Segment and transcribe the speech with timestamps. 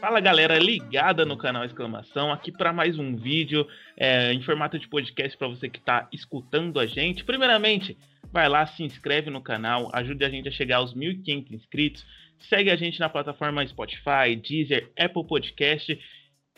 [0.00, 3.66] Fala galera ligada no canal Exclamação, aqui para mais um vídeo
[3.96, 7.24] é, em formato de podcast para você que está escutando a gente.
[7.24, 7.96] Primeiramente,
[8.30, 12.04] vai lá, se inscreve no canal, ajude a gente a chegar aos 1.500 inscritos,
[12.38, 15.98] segue a gente na plataforma Spotify, Deezer, Apple Podcast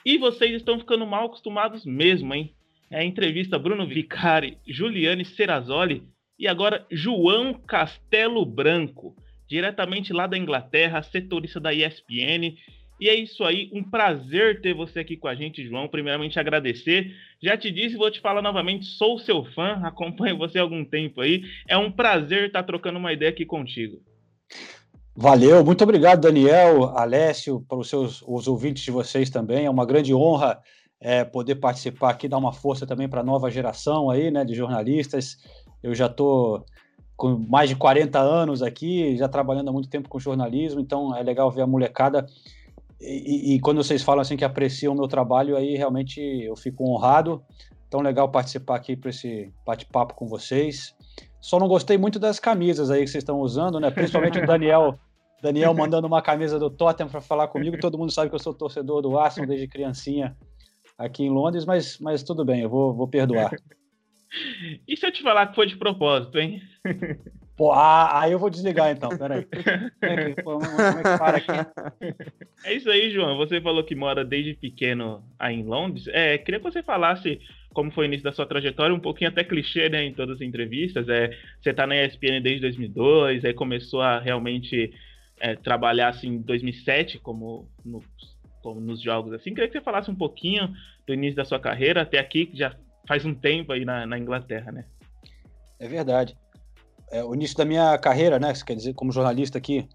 [0.04, 2.52] e vocês estão ficando mal acostumados mesmo, hein?
[2.90, 6.02] É a entrevista Bruno Vicari, Juliane Serrazoli
[6.38, 9.16] e agora João Castelo Branco,
[9.48, 12.56] diretamente lá da Inglaterra, setorista da ESPN
[12.98, 15.86] e é isso aí, um prazer ter você aqui com a gente, João.
[15.86, 17.12] Primeiramente, agradecer.
[17.42, 21.20] Já te disse, vou te falar novamente, sou seu fã, acompanho você há algum tempo
[21.20, 21.42] aí.
[21.68, 24.00] É um prazer estar trocando uma ideia aqui contigo.
[25.14, 29.64] Valeu, muito obrigado, Daniel, Alessio, para os seus os ouvintes de vocês também.
[29.64, 30.60] É uma grande honra
[31.00, 34.54] é, poder participar aqui, dar uma força também para a nova geração aí, né, de
[34.54, 35.36] jornalistas.
[35.86, 36.64] Eu já estou
[37.16, 41.22] com mais de 40 anos aqui, já trabalhando há muito tempo com jornalismo, então é
[41.22, 42.26] legal ver a molecada
[43.00, 46.88] e, e, quando vocês falam assim que apreciam o meu trabalho, aí realmente eu fico
[46.88, 47.42] honrado.
[47.90, 50.94] Tão legal participar aqui para esse bate-papo com vocês.
[51.40, 53.90] Só não gostei muito das camisas aí que vocês estão usando, né?
[53.90, 54.98] Principalmente o Daniel,
[55.40, 57.78] Daniel mandando uma camisa do Tottenham para falar comigo.
[57.78, 60.36] Todo mundo sabe que eu sou torcedor do Arsenal desde criancinha
[60.98, 63.50] aqui em Londres, mas, mas tudo bem, eu vou, vou perdoar.
[64.86, 66.62] E se eu te falar que foi de propósito, hein?
[67.56, 69.46] Pô, ah, aí eu vou desligar então, peraí.
[70.02, 70.32] É
[72.64, 73.38] é isso aí, João.
[73.38, 76.06] Você falou que mora desde pequeno aí em Londres.
[76.08, 77.40] É, queria que você falasse
[77.72, 80.40] como foi o início da sua trajetória, um pouquinho até clichê, né, em todas as
[80.40, 81.08] entrevistas.
[81.08, 84.92] É, você tá na ESPN desde 2002, aí começou a realmente
[85.38, 88.02] é, trabalhar assim em 2007 como, no,
[88.62, 89.54] como nos jogos assim.
[89.54, 90.74] Queria que você falasse um pouquinho
[91.06, 92.74] do início da sua carreira até aqui, que já
[93.06, 94.84] faz um tempo aí na, na Inglaterra, né?
[95.78, 96.36] É verdade
[97.10, 98.52] é, o início da minha carreira, né?
[98.66, 99.88] Quer dizer, como jornalista aqui.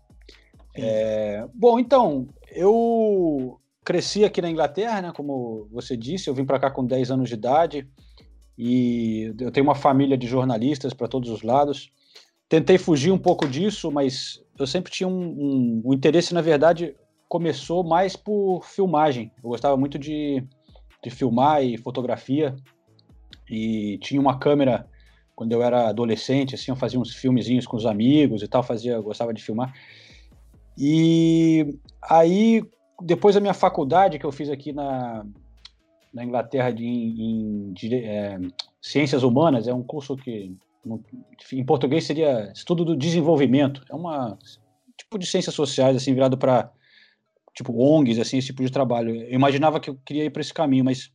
[0.75, 5.11] É, bom, então, eu cresci aqui na Inglaterra, né?
[5.15, 7.87] Como você disse, eu vim para cá com 10 anos de idade
[8.57, 11.91] e eu tenho uma família de jornalistas para todos os lados.
[12.47, 16.95] Tentei fugir um pouco disso, mas eu sempre tinha um, um, um interesse, na verdade,
[17.27, 19.31] começou mais por filmagem.
[19.43, 20.43] Eu gostava muito de,
[21.03, 22.55] de filmar e fotografia
[23.51, 24.87] e tinha uma câmera
[25.35, 28.99] quando eu era adolescente, assim, eu fazia uns filmezinhos com os amigos e tal, fazia,
[28.99, 29.73] gostava de filmar.
[30.77, 32.63] E aí,
[33.01, 35.25] depois da minha faculdade que eu fiz aqui na,
[36.13, 38.39] na Inglaterra de, em, de, é,
[38.81, 40.55] Ciências Humanas, é um curso que
[41.53, 44.37] em português seria Estudo do Desenvolvimento, é uma
[44.97, 46.71] tipo de ciências sociais, assim, virado para
[47.53, 49.15] tipo ONGs, assim, esse tipo de trabalho.
[49.15, 51.11] Eu imaginava que eu queria ir para esse caminho, mas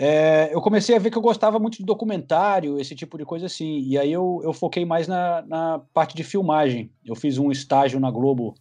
[0.00, 3.46] é, eu comecei a ver que eu gostava muito de documentário, esse tipo de coisa
[3.46, 3.80] assim.
[3.80, 6.88] E aí eu, eu foquei mais na, na parte de filmagem.
[7.04, 8.54] Eu fiz um estágio na Globo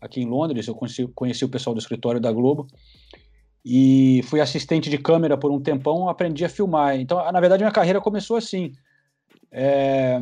[0.00, 2.68] aqui em Londres, eu conheci, conheci o pessoal do escritório da Globo
[3.64, 6.94] e fui assistente de câmera por um tempão, aprendi a filmar.
[7.00, 8.70] Então, na verdade, minha carreira começou assim.
[9.50, 10.20] É,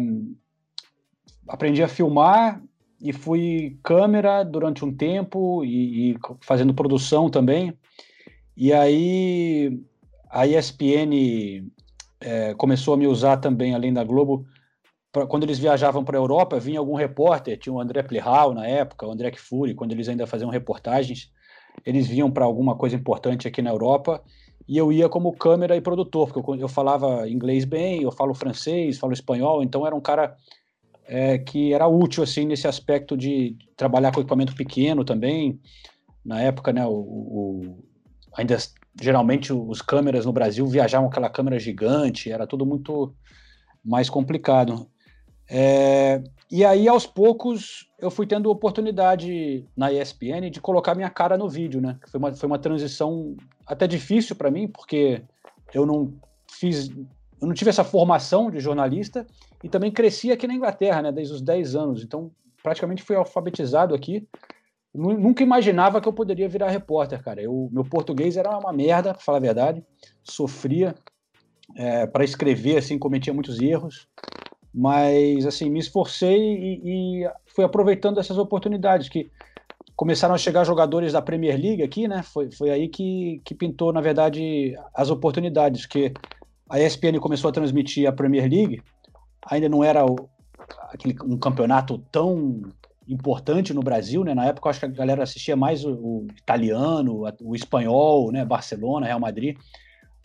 [1.47, 2.63] aprendi a filmar
[2.99, 7.77] e fui câmera durante um tempo e, e fazendo produção também.
[8.57, 9.79] E aí
[10.33, 11.71] a ESPN
[12.19, 14.47] é, começou a me usar também, além da Globo,
[15.13, 18.67] pra, quando eles viajavam para a Europa, vinha algum repórter, tinha o André Plihal na
[18.67, 21.31] época, o André Kfouri, quando eles ainda faziam reportagens,
[21.85, 24.23] eles vinham para alguma coisa importante aqui na Europa,
[24.67, 28.33] e eu ia como câmera e produtor, porque eu, eu falava inglês bem, eu falo
[28.33, 30.35] francês, falo espanhol, então era um cara
[31.05, 35.61] é, que era útil assim nesse aspecto de trabalhar com equipamento pequeno também.
[36.25, 37.85] Na época, né, o, o
[38.35, 38.57] ainda
[39.01, 43.15] geralmente os câmeras no Brasil viajavam aquela câmera gigante, era tudo muito
[43.85, 44.87] mais complicado.
[45.49, 51.37] É, e aí, aos poucos, eu fui tendo oportunidade na ESPN de colocar minha cara
[51.37, 51.99] no vídeo, né?
[52.09, 53.37] Foi uma, foi uma transição
[53.67, 55.23] até difícil para mim, porque
[55.75, 56.15] eu não
[56.51, 59.27] fiz, eu não tive essa formação de jornalista
[59.63, 61.13] e também cresci aqui na Inglaterra, né?
[61.13, 62.31] Desde os 10 anos, então
[62.63, 64.27] praticamente fui alfabetizado aqui
[64.95, 67.41] Nunca imaginava que eu poderia virar repórter, cara.
[67.41, 69.83] Eu, meu português era uma merda, para falar a verdade.
[70.23, 70.95] Sofria
[71.75, 74.07] é, para escrever, assim, cometia muitos erros.
[74.75, 76.81] Mas, assim, me esforcei e,
[77.25, 79.31] e fui aproveitando essas oportunidades que
[79.97, 82.23] começaram a chegar jogadores da Premier League aqui, né?
[82.23, 86.13] Foi, foi aí que, que pintou, na verdade, as oportunidades, que
[86.69, 88.83] a ESPN começou a transmitir a Premier League,
[89.47, 90.29] ainda não era o,
[90.91, 92.63] aquele, um campeonato tão
[93.09, 94.35] importante no Brasil, né?
[94.35, 98.45] Na época, eu acho que a galera assistia mais o, o italiano, o espanhol, né?
[98.45, 99.57] Barcelona, Real Madrid.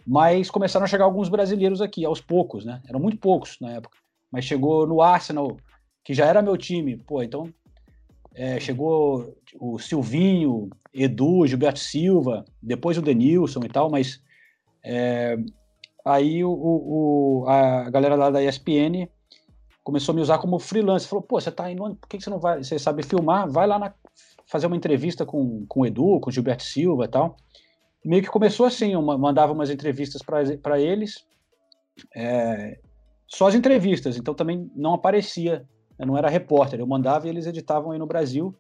[0.06, 2.82] Mas começaram a chegar alguns brasileiros aqui, aos poucos, né?
[2.88, 3.98] Eram muito poucos na época.
[4.32, 5.58] mas chegou no Arsenal,
[6.04, 6.98] que já era meu time.
[6.98, 7.54] Pô, então
[8.34, 14.22] é, chegou o Silvinho, Edu, Gilberto Silva, depois o Denilson e tal, mas
[14.84, 15.38] é,
[16.06, 19.10] aí o, o, a galera lá da ESPN
[19.88, 21.08] começou a me usar como freelancer.
[21.08, 23.50] Falou, pô, você tá indo, por que você não vai, você sabe filmar?
[23.50, 23.94] Vai lá na,
[24.46, 27.38] fazer uma entrevista com, com o Edu, com o Gilberto Silva e tal.
[28.04, 31.26] E meio que começou assim, eu mandava umas entrevistas para eles,
[32.14, 32.78] é,
[33.26, 35.66] só as entrevistas, então também não aparecia,
[35.98, 38.54] eu não era repórter, eu mandava e eles editavam aí no Brasil.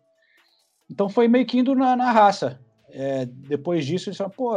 [0.90, 2.58] Então foi meio que indo na, na raça.
[2.90, 4.56] É, depois disso, eles falaram, pô,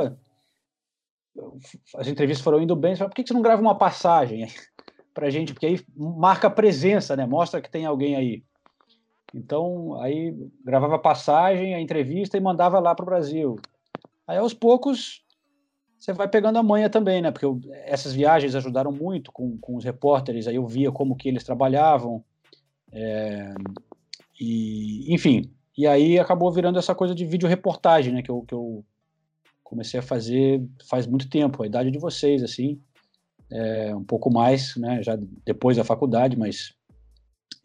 [1.97, 4.47] as entrevistas foram indo bem, falaram, por que você não grava uma passagem
[5.21, 5.53] pra gente?
[5.53, 7.27] Porque aí marca a presença, né?
[7.27, 8.43] Mostra que tem alguém aí.
[9.35, 10.35] Então, aí
[10.65, 13.57] gravava passagem, a entrevista e mandava lá para o Brasil.
[14.27, 15.23] Aí, aos poucos,
[15.99, 17.31] você vai pegando a manha também, né?
[17.31, 21.29] Porque eu, essas viagens ajudaram muito com, com os repórteres, aí eu via como que
[21.29, 22.25] eles trabalhavam.
[22.91, 23.55] É,
[24.41, 28.23] e, enfim, e aí acabou virando essa coisa de vídeo reportagem, né?
[28.23, 28.85] Que eu, que eu
[29.63, 32.81] comecei a fazer faz muito tempo, a idade de vocês, assim,
[33.50, 35.02] é, um pouco mais, né?
[35.02, 36.73] Já depois da faculdade, mas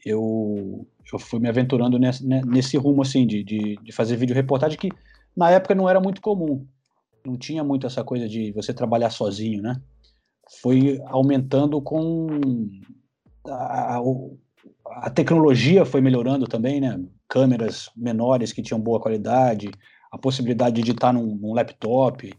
[0.05, 4.35] eu, eu fui me aventurando nesse, né, nesse rumo, assim, de, de, de fazer vídeo
[4.35, 4.89] reportagem que
[5.35, 6.65] na época não era muito comum
[7.25, 9.81] não tinha muito essa coisa de você trabalhar sozinho, né?
[10.61, 12.27] Foi aumentando com
[13.47, 13.99] a,
[14.97, 17.03] a, tecnologia foi melhorando também, né?
[17.27, 19.71] Câmeras menores que tinham boa qualidade,
[20.11, 22.31] a possibilidade de editar num, num laptop,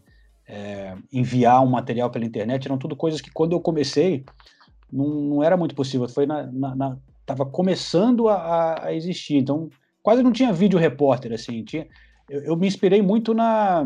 [0.47, 4.23] é, enviar um material pela internet, eram tudo coisas que quando eu comecei
[4.91, 6.07] não, não era muito possível.
[6.07, 9.69] Foi na, na, na tava começando a, a, existir, então
[10.01, 11.63] quase não tinha vídeo repórter assim.
[11.63, 11.87] Tinha,
[12.29, 13.83] eu, eu me inspirei muito na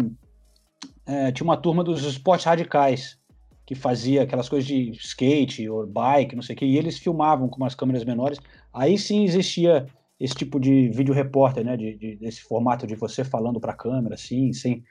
[1.05, 3.19] é, tinha uma turma dos esportes radicais
[3.65, 7.47] que fazia aquelas coisas de skate ou bike, não sei o que, e eles filmavam
[7.47, 8.39] com umas câmeras menores.
[8.73, 9.87] Aí sim existia
[10.19, 13.75] esse tipo de vídeo repórter, né, de, de desse formato de você falando para a
[13.75, 14.83] câmera, assim, sem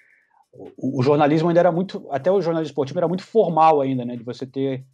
[0.53, 4.17] o, o, jornalismo ainda era muito, até o jornalismo esportivo era muito formal ainda, né,
[4.17, 4.85] de você ter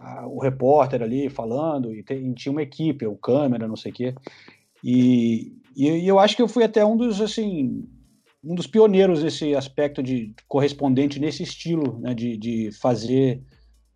[0.00, 3.92] a, o repórter ali falando e, ter, e, tinha uma equipe, o câmera, não sei
[3.92, 4.14] o quê.
[4.82, 7.88] E, e, e eu acho que eu fui até um dos assim
[8.42, 13.42] um dos pioneiros nesse aspecto de correspondente nesse estilo, né, de, de fazer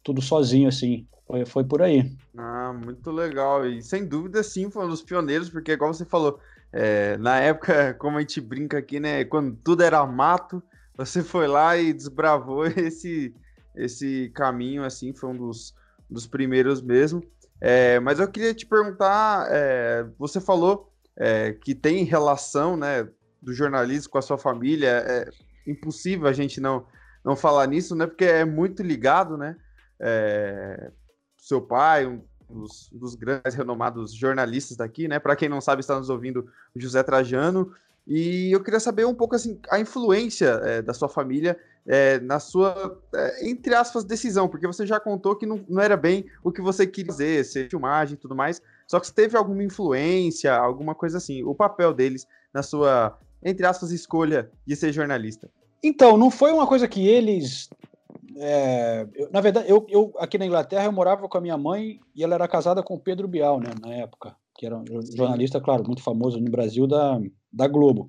[0.02, 1.06] tudo sozinho, assim.
[1.26, 2.10] Foi, foi por aí.
[2.37, 3.66] Ah, muito legal.
[3.66, 6.38] E sem dúvida, sim, foi um dos pioneiros, porque, igual você falou,
[6.72, 10.62] é, na época, como a gente brinca aqui, né, quando tudo era mato,
[10.97, 13.35] você foi lá e desbravou esse,
[13.75, 15.75] esse caminho, assim, foi um dos,
[16.09, 17.23] dos primeiros mesmo.
[17.61, 23.09] É, mas eu queria te perguntar, é, você falou é, que tem relação, né,
[23.43, 24.89] do jornalismo com a sua família.
[24.89, 25.31] É
[25.67, 26.87] impossível a gente não,
[27.25, 28.06] não falar nisso, né?
[28.06, 29.56] Porque é muito ligado, né?
[29.99, 30.91] É,
[31.37, 35.19] seu pai, um dos, dos, grandes renomados jornalistas daqui, né?
[35.19, 37.75] Para quem não sabe, está nos ouvindo o José Trajano.
[38.06, 42.38] E eu queria saber um pouco assim a influência é, da sua família é, na
[42.38, 46.52] sua, é, entre aspas, decisão, porque você já contou que não, não era bem o
[46.52, 48.62] que você queria dizer, ser filmagem e tudo mais.
[48.87, 53.90] Só que teve alguma influência, alguma coisa assim, o papel deles na sua entre aspas,
[53.90, 55.50] escolha de ser jornalista?
[55.82, 57.69] Então, não foi uma coisa que eles.
[59.14, 62.22] Eu, na verdade, eu, eu, aqui na Inglaterra eu morava com a minha mãe e
[62.22, 64.85] ela era casada com o Pedro Bial, né, na época, que era um
[65.17, 67.20] jornalista, claro, muito famoso no Brasil da,
[67.53, 68.06] da Globo.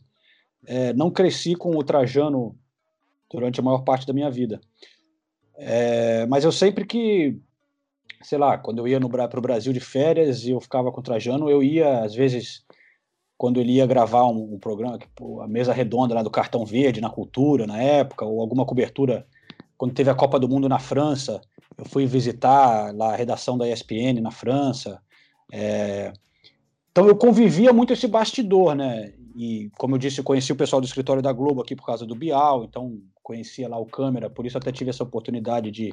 [0.67, 2.55] É, não cresci com o Trajano
[3.31, 4.61] durante a maior parte da minha vida.
[5.55, 7.39] É, mas eu sempre que,
[8.21, 11.03] sei lá, quando eu ia para o Brasil de férias e eu ficava com o
[11.03, 12.63] Trajano, eu ia, às vezes,
[13.35, 14.99] quando ele ia gravar um, um programa,
[15.41, 19.25] a mesa redonda lá do Cartão Verde na Cultura, na época, ou alguma cobertura,
[19.75, 21.41] quando teve a Copa do Mundo na França,
[21.75, 25.01] eu fui visitar lá a redação da ESPN na França.
[25.51, 26.13] É...
[26.93, 29.15] Então eu convivia muito esse bastidor, né?
[29.35, 32.05] E, como eu disse, eu conheci o pessoal do escritório da Globo aqui por causa
[32.05, 35.91] do Bial, então conhecia lá o câmera, por isso até tive essa oportunidade de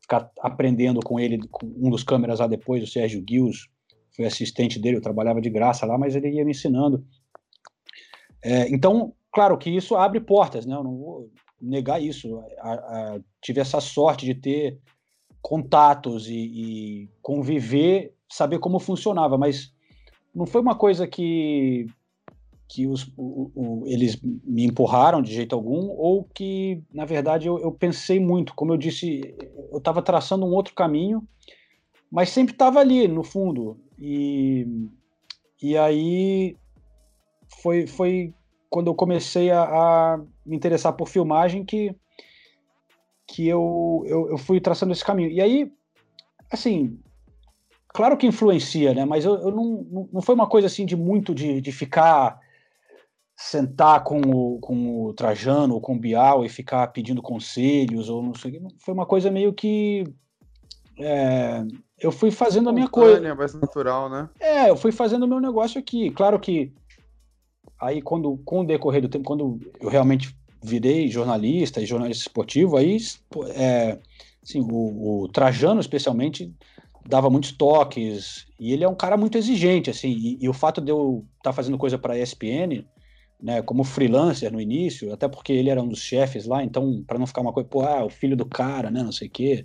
[0.00, 3.68] ficar aprendendo com ele, com um dos câmeras lá depois, o Sérgio Guius,
[4.16, 7.04] fui assistente dele, eu trabalhava de graça lá, mas ele ia me ensinando.
[8.42, 10.74] É, então, claro que isso abre portas, né?
[10.74, 11.30] Eu não vou
[11.60, 12.42] negar isso.
[12.60, 14.78] A, a, tive essa sorte de ter
[15.42, 19.72] contatos e, e, conviver, saber como funcionava, mas
[20.34, 21.86] não foi uma coisa que
[22.70, 27.58] que os, o, o, eles me empurraram de jeito algum, ou que, na verdade, eu,
[27.58, 28.54] eu pensei muito.
[28.54, 29.34] Como eu disse,
[29.72, 31.26] eu estava traçando um outro caminho,
[32.08, 33.76] mas sempre estava ali, no fundo.
[33.98, 34.68] E,
[35.60, 36.56] e aí
[37.60, 38.32] foi, foi
[38.68, 41.92] quando eu comecei a, a me interessar por filmagem que,
[43.26, 45.30] que eu, eu, eu fui traçando esse caminho.
[45.30, 45.72] E aí,
[46.52, 47.00] assim,
[47.92, 49.04] claro que influencia, né?
[49.04, 52.40] Mas eu, eu não, não foi uma coisa assim de muito de, de ficar
[53.36, 58.22] sentar com o, com o Trajano ou com o Bial e ficar pedindo conselhos ou
[58.22, 60.04] não sei Foi uma coisa meio que
[60.98, 61.64] é,
[61.98, 63.34] eu fui fazendo a minha coisa.
[63.34, 64.28] mais natural, né?
[64.38, 66.10] É, eu fui fazendo o meu negócio aqui.
[66.10, 66.72] Claro que
[67.80, 72.76] aí quando com o decorrer do tempo, quando eu realmente virei jornalista e jornalista esportivo,
[72.76, 72.98] aí
[73.54, 73.98] é,
[74.42, 76.54] assim, o, o Trajano especialmente
[77.10, 80.80] dava muitos toques e ele é um cara muito exigente assim e, e o fato
[80.80, 82.84] de eu estar tá fazendo coisa para a ESPN
[83.42, 87.18] né, como freelancer no início, até porque ele era um dos chefes lá, então para
[87.18, 89.64] não ficar uma coisa, pô, ah, o filho do cara, né, não sei o quê.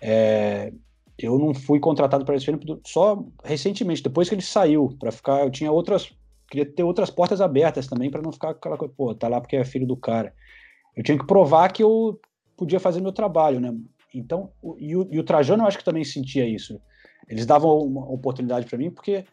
[0.00, 0.72] É,
[1.18, 5.40] eu não fui contratado para esse filme só recentemente, depois que ele saiu, para ficar,
[5.40, 6.12] eu tinha outras,
[6.48, 9.56] queria ter outras portas abertas também para não ficar aquela coisa, pô, tá lá porque
[9.56, 10.32] é filho do cara.
[10.96, 12.20] Eu tinha que provar que eu
[12.56, 13.74] podia fazer meu trabalho, né?
[14.14, 16.80] Então, e o, e o Trajano eu acho que também sentia isso.
[17.28, 19.24] Eles davam uma oportunidade para mim porque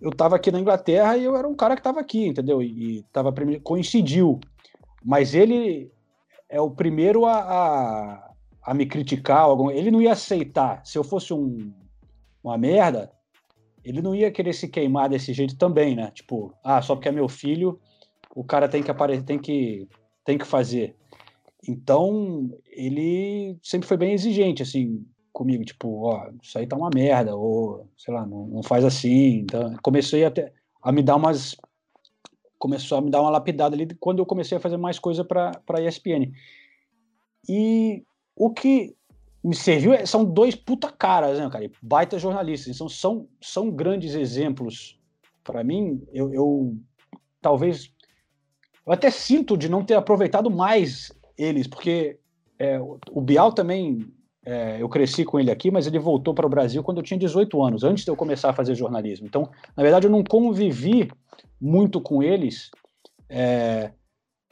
[0.00, 2.62] eu estava aqui na Inglaterra e eu era um cara que estava aqui, entendeu?
[2.62, 3.32] E, e tava,
[3.62, 4.40] coincidiu.
[5.04, 5.90] Mas ele
[6.48, 8.30] é o primeiro a, a,
[8.62, 9.46] a me criticar.
[9.72, 10.84] Ele não ia aceitar.
[10.84, 11.72] Se eu fosse um,
[12.42, 13.10] uma merda,
[13.84, 16.10] ele não ia querer se queimar desse jeito também, né?
[16.12, 17.78] Tipo, ah, só porque é meu filho,
[18.34, 19.88] o cara tem que aparecer, tem que,
[20.24, 20.96] tem que fazer.
[21.68, 27.36] Então, ele sempre foi bem exigente, assim, comigo, tipo, ó, isso aí tá uma merda,
[27.36, 29.40] ou, sei lá, não, não faz assim.
[29.40, 31.56] Então, comecei até a me dar umas.
[32.58, 35.60] Começou a me dar uma lapidada ali quando eu comecei a fazer mais coisa para
[35.68, 36.32] a ESPN.
[37.46, 38.02] E
[38.34, 38.96] o que
[39.44, 41.70] me serviu é, são dois puta caras, né, cara?
[41.82, 42.74] Baita jornalistas.
[42.74, 44.98] Então, são, são grandes exemplos.
[45.44, 46.76] Para mim, eu, eu
[47.42, 47.92] talvez.
[48.86, 52.18] Eu até sinto de não ter aproveitado mais eles, porque
[52.58, 54.06] é, o Bial também
[54.44, 57.18] é, eu cresci com ele aqui, mas ele voltou para o Brasil quando eu tinha
[57.18, 59.26] 18 anos, antes de eu começar a fazer jornalismo.
[59.26, 61.10] Então, na verdade, eu não convivi
[61.60, 62.70] muito com eles
[63.28, 63.90] é,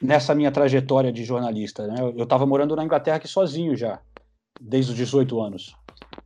[0.02, 1.86] nessa minha trajetória de jornalista.
[1.86, 1.96] Né?
[2.16, 4.00] Eu estava morando na Inglaterra aqui sozinho já,
[4.60, 5.76] desde os 18 anos.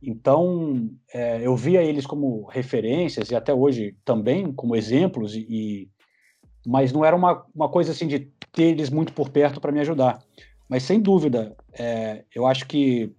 [0.01, 5.89] Então, é, eu via eles como referências e até hoje também como exemplos, e,
[6.65, 9.79] mas não era uma, uma coisa assim de ter eles muito por perto para me
[9.79, 10.19] ajudar.
[10.69, 13.11] Mas sem dúvida, é, eu acho que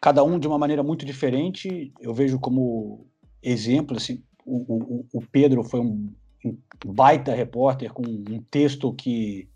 [0.00, 1.92] cada um de uma maneira muito diferente.
[1.98, 3.06] Eu vejo como
[3.42, 6.12] exemplo, assim, o, o, o Pedro foi um,
[6.44, 9.48] um, baita repórter com um texto que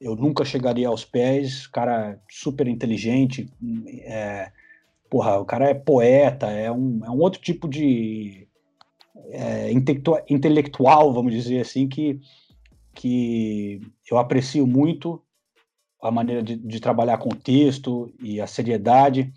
[0.00, 3.48] eu nunca chegaria aos pés, cara super inteligente,
[4.00, 4.52] é,
[5.08, 8.46] porra, o cara é poeta, é um, é um outro tipo de
[9.30, 9.70] é,
[10.28, 12.20] intelectual, vamos dizer assim, que,
[12.94, 13.80] que
[14.10, 15.22] eu aprecio muito
[16.02, 19.32] a maneira de, de trabalhar com o texto e a seriedade,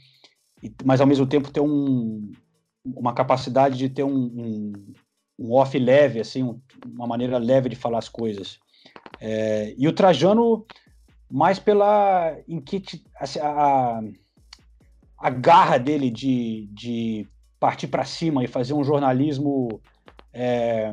[0.64, 2.32] e, mas ao mesmo tempo ter um,
[2.86, 4.74] uma capacidade de ter um, um,
[5.40, 8.60] um off leve, assim, um, uma maneira leve de falar as coisas.
[9.20, 10.66] É, e o Trajano,
[11.30, 14.02] mais pela inquiet, assim, a,
[15.18, 17.28] a garra dele de, de
[17.60, 19.82] partir para cima e fazer um jornalismo
[20.34, 20.92] é,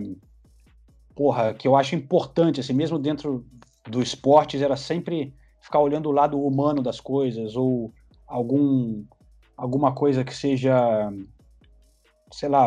[1.15, 3.45] porra, que eu acho importante, assim, mesmo dentro
[3.89, 5.35] do esportes, era sempre
[5.67, 7.93] ficar olhando o lado humano das coisas, ou
[8.25, 9.05] algum,
[9.57, 11.13] alguma coisa que seja,
[12.33, 12.67] sei lá,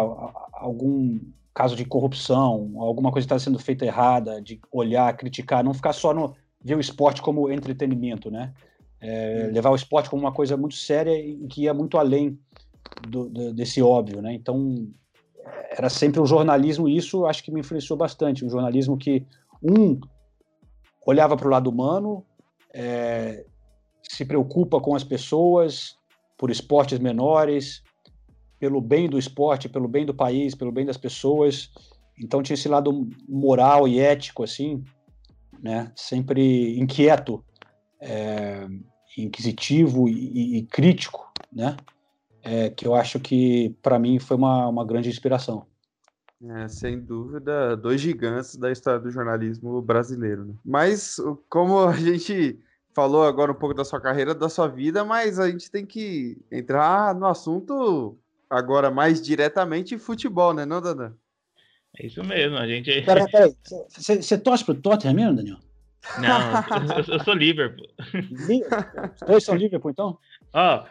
[0.51, 1.17] algum
[1.53, 5.93] caso de corrupção, alguma coisa que está sendo feita errada, de olhar, criticar, não ficar
[5.93, 8.53] só no ver o esporte como entretenimento, né?
[8.99, 12.37] É, levar o esporte como uma coisa muito séria e que ia muito além
[13.07, 14.33] do, do, desse óbvio, né?
[14.33, 14.89] Então
[15.71, 19.25] era sempre o jornalismo, e isso acho que me influenciou bastante, um jornalismo que
[19.63, 19.97] um
[21.05, 22.25] olhava para o lado humano,
[22.73, 23.45] é,
[24.03, 25.97] se preocupa com as pessoas,
[26.37, 27.83] por esportes menores,
[28.59, 31.69] pelo bem do esporte, pelo bem do país, pelo bem das pessoas.
[32.21, 34.83] Então tinha esse lado moral e ético, assim,
[35.61, 35.91] né?
[35.95, 37.43] Sempre inquieto,
[38.01, 38.67] é,
[39.17, 41.77] inquisitivo e, e, crítico, né?
[42.41, 45.65] É, que eu acho que para mim foi uma, uma grande inspiração.
[46.41, 50.45] É, sem dúvida, dois gigantes da história do jornalismo brasileiro.
[50.45, 50.53] Né?
[50.63, 51.17] Mas,
[51.49, 52.57] como a gente
[52.93, 56.37] falou agora um pouco da sua carreira, da sua vida, mas a gente tem que
[56.49, 58.17] entrar no assunto
[58.49, 61.13] agora mais diretamente futebol, né, não, Dandan?
[61.97, 63.01] É isso mesmo, a gente.
[63.01, 63.55] Peraí, peraí.
[63.89, 65.57] Você torce pro Tottenham mesmo, Daniel?
[66.19, 67.87] Não, eu, eu sou Liverpool.
[68.13, 70.17] Os dois são Liverpool, então?
[70.53, 70.87] Ó, oh,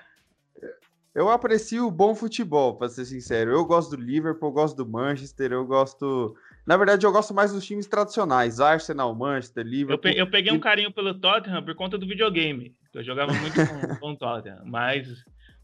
[1.18, 3.50] eu aprecio o bom futebol, para ser sincero.
[3.50, 6.36] Eu gosto do Liverpool, eu gosto do Manchester, eu gosto.
[6.64, 10.10] Na verdade, eu gosto mais dos times tradicionais: Arsenal, Manchester, Liverpool.
[10.12, 12.72] Eu, peguei um carinho pelo Tottenham por conta do videogame.
[12.94, 15.08] Eu jogava muito com, com o Tottenham, mas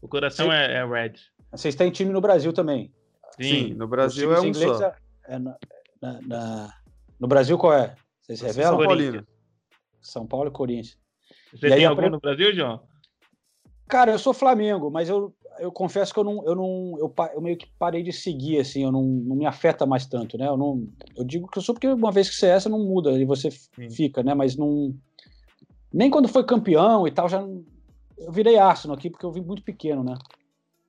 [0.01, 1.13] o coração é, é Red.
[1.51, 2.93] Vocês têm time no Brasil também?
[3.39, 4.83] Sim, Sim no Brasil é um só.
[4.83, 4.95] É,
[5.29, 5.57] é na,
[6.01, 6.73] na, na,
[7.17, 7.95] no Brasil qual é?
[8.21, 8.77] Vocês revelam?
[8.77, 9.27] São Paulo.
[10.01, 10.97] São Paulo e Corinthians.
[11.53, 12.81] Você e tem algum no Brasil, João?
[13.87, 17.41] Cara, eu sou Flamengo, mas eu, eu confesso que eu não, eu não eu, eu
[17.41, 20.47] meio que parei de seguir assim, eu não, não me afeta mais tanto, né?
[20.47, 22.79] Eu não eu digo que eu sou porque uma vez que você é essa não
[22.79, 23.89] muda e você Sim.
[23.89, 24.33] fica, né?
[24.33, 24.95] Mas não
[25.93, 27.39] nem quando foi campeão e tal já
[28.17, 30.15] eu virei Arsenal aqui porque eu vim muito pequeno, né?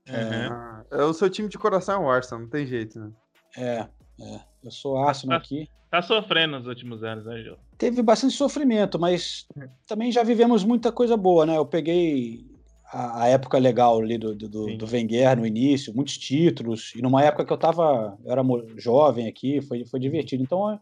[0.09, 0.99] Uhum.
[0.99, 3.11] É, o seu time de coração é o Arsenal, não tem jeito, né?
[3.57, 3.89] É,
[4.21, 4.41] é.
[4.63, 5.69] Eu sou Arsenal tá, aqui.
[5.91, 7.59] Tá sofrendo nos últimos anos, né, João?
[7.77, 9.47] Teve bastante sofrimento, mas
[9.87, 11.57] também já vivemos muita coisa boa, né?
[11.57, 12.45] Eu peguei
[12.93, 17.23] a, a época legal ali do, do, do Wenger no início, muitos títulos, e numa
[17.23, 18.43] época que eu tava, eu era
[18.77, 20.43] jovem aqui, foi, foi divertido.
[20.43, 20.79] Então eu,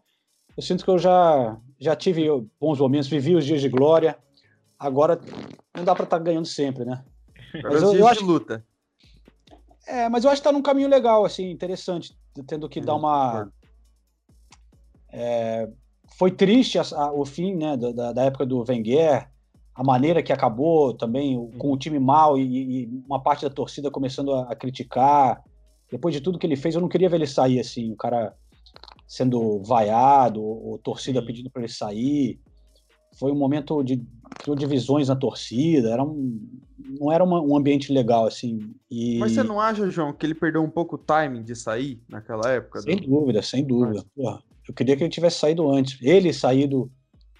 [0.57, 2.27] eu sinto que eu já, já tive
[2.59, 4.17] bons momentos, vivi os dias de glória.
[4.77, 5.19] Agora
[5.75, 7.03] não dá para estar tá ganhando sempre, né?
[7.63, 8.65] Mas eu, eu acho de luta.
[9.87, 13.49] É, mas eu acho que tá num caminho legal, assim, interessante, tendo que dar uma.
[15.11, 15.69] É,
[16.17, 19.29] foi triste a, a, o fim né, da, da, época do Wenger,
[19.75, 21.51] a maneira que acabou também, uhum.
[21.57, 25.43] com o time mal e, e uma parte da torcida começando a, a, criticar.
[25.91, 28.33] Depois de tudo que ele fez, eu não queria ver ele sair assim, o cara
[29.05, 32.39] sendo vaiado, ou, ou torcida pedindo para ele sair.
[33.17, 34.01] Foi um momento de
[34.39, 36.39] criou divisões na torcida, era um,
[36.99, 38.73] não era uma, um ambiente legal assim.
[38.89, 39.17] E...
[39.17, 42.49] Mas você não acha, João, que ele perdeu um pouco o timing de sair naquela
[42.49, 42.81] época?
[42.81, 43.07] Sem do...
[43.07, 44.05] dúvida, sem dúvida.
[44.15, 45.97] Porra, eu queria que ele tivesse saído antes.
[46.01, 46.89] Ele saído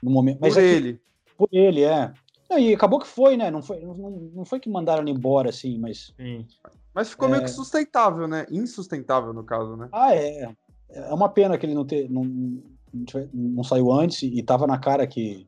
[0.04, 0.40] no momento.
[0.42, 0.94] Mas por é ele.
[0.94, 1.00] Que...
[1.38, 2.14] por ele, é.
[2.50, 3.50] Não, e acabou que foi, né?
[3.50, 3.96] Não foi, não,
[4.34, 6.14] não foi que mandaram ele embora, assim, mas.
[6.16, 6.46] Sim.
[6.94, 7.32] Mas ficou é...
[7.32, 8.46] meio que sustentável, né?
[8.50, 9.90] Insustentável, no caso, né?
[9.92, 10.56] Ah, é.
[10.90, 14.78] É uma pena que ele não, ter, não, não, não saiu antes e tava na
[14.78, 15.48] cara que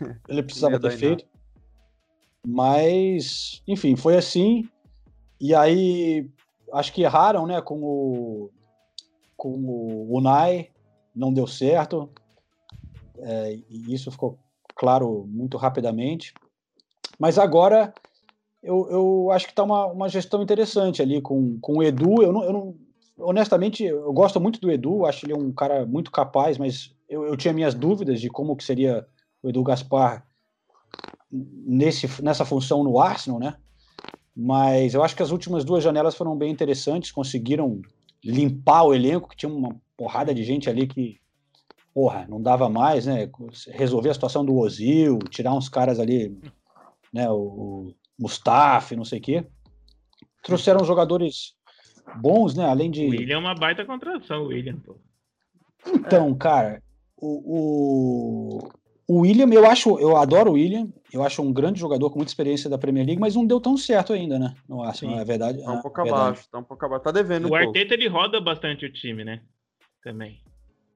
[0.28, 1.24] ele precisava ter feito.
[2.46, 4.68] Mas, enfim, foi assim.
[5.40, 6.28] E aí,
[6.72, 7.60] acho que erraram, né?
[7.62, 8.50] Com o,
[9.36, 10.68] com o Unai,
[11.14, 12.10] não deu certo.
[13.18, 14.38] É, e isso ficou
[14.80, 16.32] claro muito rapidamente.
[17.18, 17.92] Mas agora
[18.62, 22.22] eu, eu acho que está uma, uma gestão interessante ali com, com o Edu.
[22.22, 22.74] Eu não, eu não,
[23.18, 27.36] honestamente, eu gosto muito do Edu, acho ele um cara muito capaz, mas eu, eu
[27.36, 29.06] tinha minhas dúvidas de como que seria
[29.42, 30.26] o Edu Gaspar
[31.30, 33.58] nesse, nessa função no Arsenal, né?
[34.34, 37.82] Mas eu acho que as últimas duas janelas foram bem interessantes, conseguiram
[38.24, 41.19] limpar o elenco, que tinha uma porrada de gente ali que
[41.94, 43.28] porra, não dava mais, né?
[43.68, 46.38] Resolver a situação do Ozil, tirar uns caras ali,
[47.12, 47.28] né?
[47.30, 49.46] O, o Mustafa, não sei o quê.
[50.42, 51.54] Trouxeram jogadores
[52.16, 52.64] bons, né?
[52.64, 53.06] Além de.
[53.06, 54.98] O William é uma baita contração, o William, pô.
[55.86, 56.82] Então, cara,
[57.16, 58.68] o, o,
[59.08, 62.30] o, William, eu acho, eu adoro o William, eu acho um grande jogador com muita
[62.30, 64.54] experiência da Premier League, mas não deu tão certo ainda, né?
[64.68, 65.62] No Arsenal, é verdade.
[65.62, 67.46] Tá um pouco é abaixo, tá um pouco abaixo, tá devendo.
[67.48, 67.94] O um Arteta pouco.
[67.94, 69.40] ele roda bastante o time, né?
[70.02, 70.40] Também.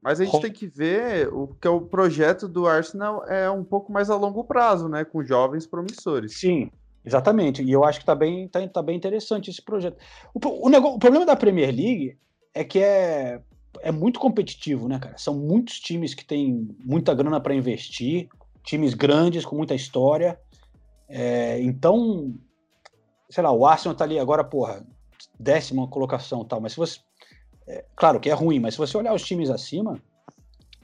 [0.05, 3.64] Mas a gente tem que ver o que é o projeto do Arsenal é um
[3.64, 5.03] pouco mais a longo prazo, né?
[5.03, 6.38] Com jovens promissores.
[6.38, 6.71] Sim,
[7.03, 7.62] exatamente.
[7.62, 9.97] E eu acho que tá bem, tá, tá bem interessante esse projeto.
[10.35, 12.19] O, o, negócio, o problema da Premier League
[12.53, 13.40] é que é,
[13.81, 15.17] é muito competitivo, né, cara?
[15.17, 18.29] São muitos times que têm muita grana para investir,
[18.62, 20.38] times grandes com muita história.
[21.09, 22.35] É, então,
[23.31, 24.87] sei lá, o Arsenal tá ali agora, porra,
[25.40, 27.01] décima colocação tal, mas se você
[27.66, 30.00] é, claro que é ruim, mas se você olhar os times acima,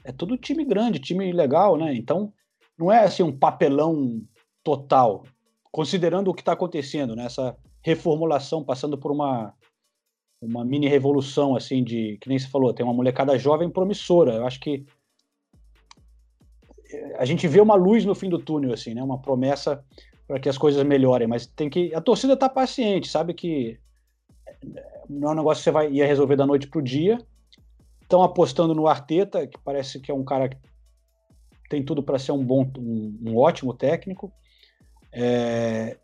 [0.03, 1.93] é tudo time grande, time legal, né?
[1.95, 2.33] Então,
[2.77, 4.21] não é assim um papelão
[4.63, 5.23] total,
[5.71, 7.25] considerando o que está acontecendo, né?
[7.25, 9.53] Essa reformulação passando por uma
[10.43, 14.33] uma mini revolução assim de que nem se falou, tem uma molecada jovem promissora.
[14.33, 14.83] Eu acho que
[17.17, 19.03] a gente vê uma luz no fim do túnel assim, né?
[19.03, 19.85] Uma promessa
[20.27, 23.79] para que as coisas melhorem, mas tem que a torcida tá paciente, sabe que
[25.09, 27.17] não é um negócio que você vai, ia resolver da noite para o dia.
[28.01, 30.57] Estão apostando no Arteta, que parece que é um cara que
[31.69, 34.31] tem tudo para ser um bom, um, um ótimo técnico.
[35.11, 35.97] É,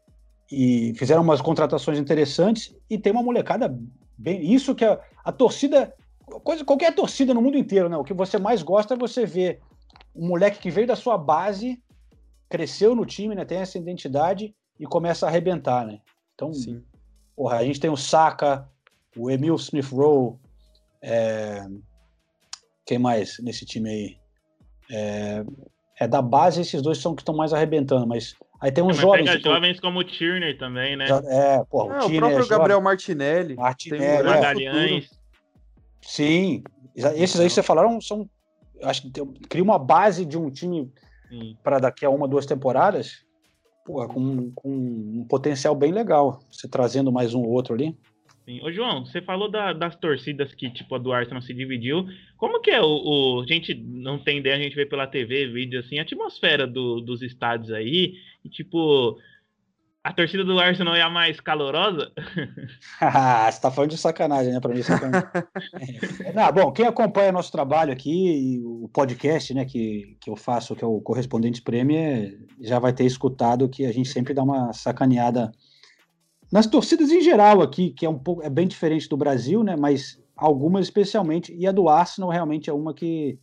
[0.51, 3.77] e fizeram umas contratações interessantes e tem uma molecada
[4.17, 4.53] bem.
[4.53, 5.93] Isso que a, a torcida,
[6.43, 7.97] coisa, qualquer torcida no mundo inteiro, né?
[7.97, 9.59] O que você mais gosta é você ver
[10.15, 11.81] um moleque que veio da sua base,
[12.49, 13.45] cresceu no time, né?
[13.45, 15.99] Tem essa identidade e começa a arrebentar, né?
[16.33, 16.83] Então, Sim.
[17.37, 18.67] Porra, a gente tem o Saka,
[19.15, 20.39] o Emil Smith Rowe,
[21.03, 21.63] é...
[22.83, 24.17] quem mais nesse time aí?
[24.91, 25.45] É...
[25.99, 29.01] é, da base, esses dois são que estão mais arrebentando, mas aí tem uns é,
[29.01, 29.29] jovens.
[29.29, 31.05] Pega jovens como o Tierney também, né?
[31.27, 33.55] É, porra, o, Tierney o próprio é Gabriel Martinelli.
[33.55, 35.03] Martinelli, tem é.
[36.01, 36.63] Sim,
[36.95, 38.27] esses aí que você falaram são.
[38.81, 39.11] Acho que
[39.47, 40.91] cria uma base de um time
[41.63, 43.26] para daqui a uma, duas temporadas
[43.87, 46.41] porra, com, com um potencial bem legal.
[46.51, 47.95] Você trazendo mais um ou outro ali.
[48.43, 48.61] Sim.
[48.61, 52.05] Ô, João, você falou da, das torcidas que, tipo, a do Arsenal se dividiu.
[52.35, 53.41] Como que é o, o...
[53.41, 56.99] A gente não tem ideia, a gente vê pela TV, vídeo, assim, a atmosfera do,
[56.99, 58.15] dos estádios aí.
[58.43, 59.17] E, tipo,
[60.03, 62.11] a torcida do Arsenal é a mais calorosa?
[63.01, 64.59] Ah, você tá falando de sacanagem, né?
[64.59, 65.27] Pra mim, sacanagem.
[66.23, 70.75] é, não, bom, quem acompanha nosso trabalho aqui, o podcast, né, que, que eu faço,
[70.75, 74.71] que é o Correspondente Premier, já vai ter escutado que a gente sempre dá uma
[74.71, 75.51] sacaneada
[76.51, 79.75] nas torcidas em geral aqui, que é um pouco é bem diferente do Brasil, né?
[79.75, 83.37] Mas algumas especialmente, e a do Arsenal realmente é uma que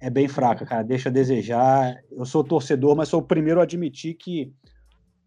[0.00, 0.82] é bem fraca, cara.
[0.82, 1.96] Deixa a desejar.
[2.10, 4.52] Eu sou torcedor, mas sou o primeiro a admitir que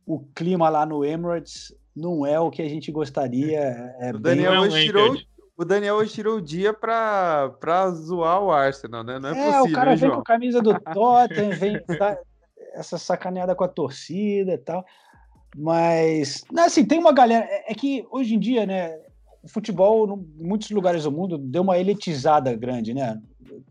[0.05, 3.59] o clima lá no Emirates não é o que a gente gostaria.
[3.99, 4.59] É o, Daniel bem...
[4.61, 5.15] hoje tirou,
[5.57, 9.17] o Daniel hoje tirou o dia pra zoar o Arsenal, né?
[9.17, 9.65] Não é, é possível.
[9.65, 10.13] o cara vem João?
[10.13, 11.81] com a camisa do Tottenham, vem
[12.73, 14.85] essa sacaneada com a torcida e tal.
[15.57, 17.45] Mas, assim, tem uma galera.
[17.45, 18.99] É, é que hoje em dia, né,
[19.41, 23.21] o futebol, em muitos lugares do mundo, deu uma elitizada grande, né?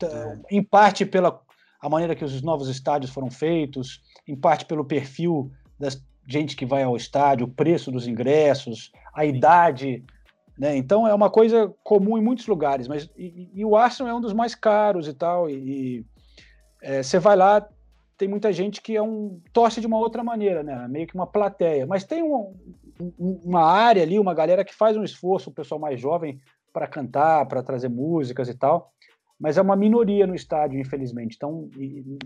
[0.03, 0.38] É.
[0.51, 1.42] Em parte pela
[1.85, 5.88] a maneira que os novos estádios foram feitos, em parte pelo perfil da
[6.26, 10.04] gente que vai ao estádio, o preço dos ingressos, a idade.
[10.58, 10.76] Né?
[10.76, 14.20] Então é uma coisa comum em muitos lugares, mas e, e o Arsenal é um
[14.20, 15.50] dos mais caros e tal.
[15.50, 16.04] E,
[16.82, 17.66] é, você vai lá,
[18.16, 20.87] tem muita gente que é um torce de uma outra maneira, né?
[20.88, 21.87] Meio que uma plateia.
[21.87, 22.54] Mas tem um,
[23.18, 26.38] um, uma área ali, uma galera que faz um esforço, o pessoal mais jovem,
[26.72, 28.92] para cantar, para trazer músicas e tal.
[29.38, 31.34] Mas é uma minoria no estádio, infelizmente.
[31.37, 31.68] Então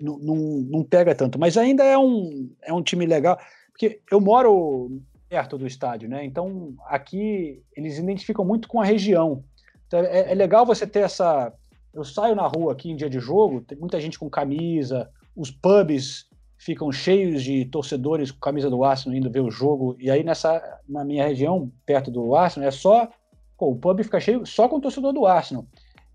[0.01, 1.39] não, não, não pega tanto.
[1.39, 3.39] Mas ainda é um, é um time legal.
[3.79, 6.25] Porque eu moro perto do estádio, né?
[6.25, 9.45] Então aqui eles identificam muito com a região.
[9.87, 11.53] Então, é, é legal você ter essa.
[11.95, 15.51] Eu saio na rua aqui em dia de jogo, tem muita gente com camisa, os
[15.53, 16.27] pubs
[16.59, 19.97] ficam cheios de torcedores com camisa do Arsenal indo ver o jogo.
[20.01, 23.09] E aí nessa na minha região, perto do Arsenal, é só
[23.57, 25.65] pô, o pub fica cheio só com o torcedor do Arsenal.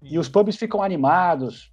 [0.01, 1.71] E os pubs ficam animados.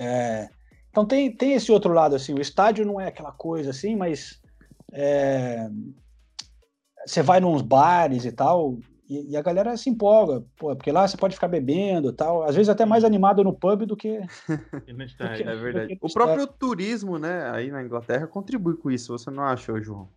[0.00, 0.48] É...
[0.88, 4.42] Então tem, tem esse outro lado assim, o estádio não é aquela coisa assim, mas
[4.94, 5.68] é...
[7.04, 8.78] você vai nos bares e tal,
[9.08, 12.42] e, e, a galera se empolga, pô, porque lá você pode ficar bebendo e tal,
[12.42, 14.18] às vezes até mais animado no pub do que.
[14.48, 15.98] do que é verdade.
[16.00, 20.08] O próprio turismo, né, aí na Inglaterra contribui com isso, você não acha, João?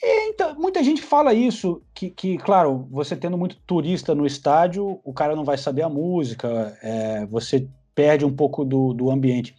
[0.00, 5.00] É, então, muita gente fala isso, que, que, claro, você tendo muito turista no estádio,
[5.02, 9.56] o cara não vai saber a música, é, você perde um pouco do, do ambiente.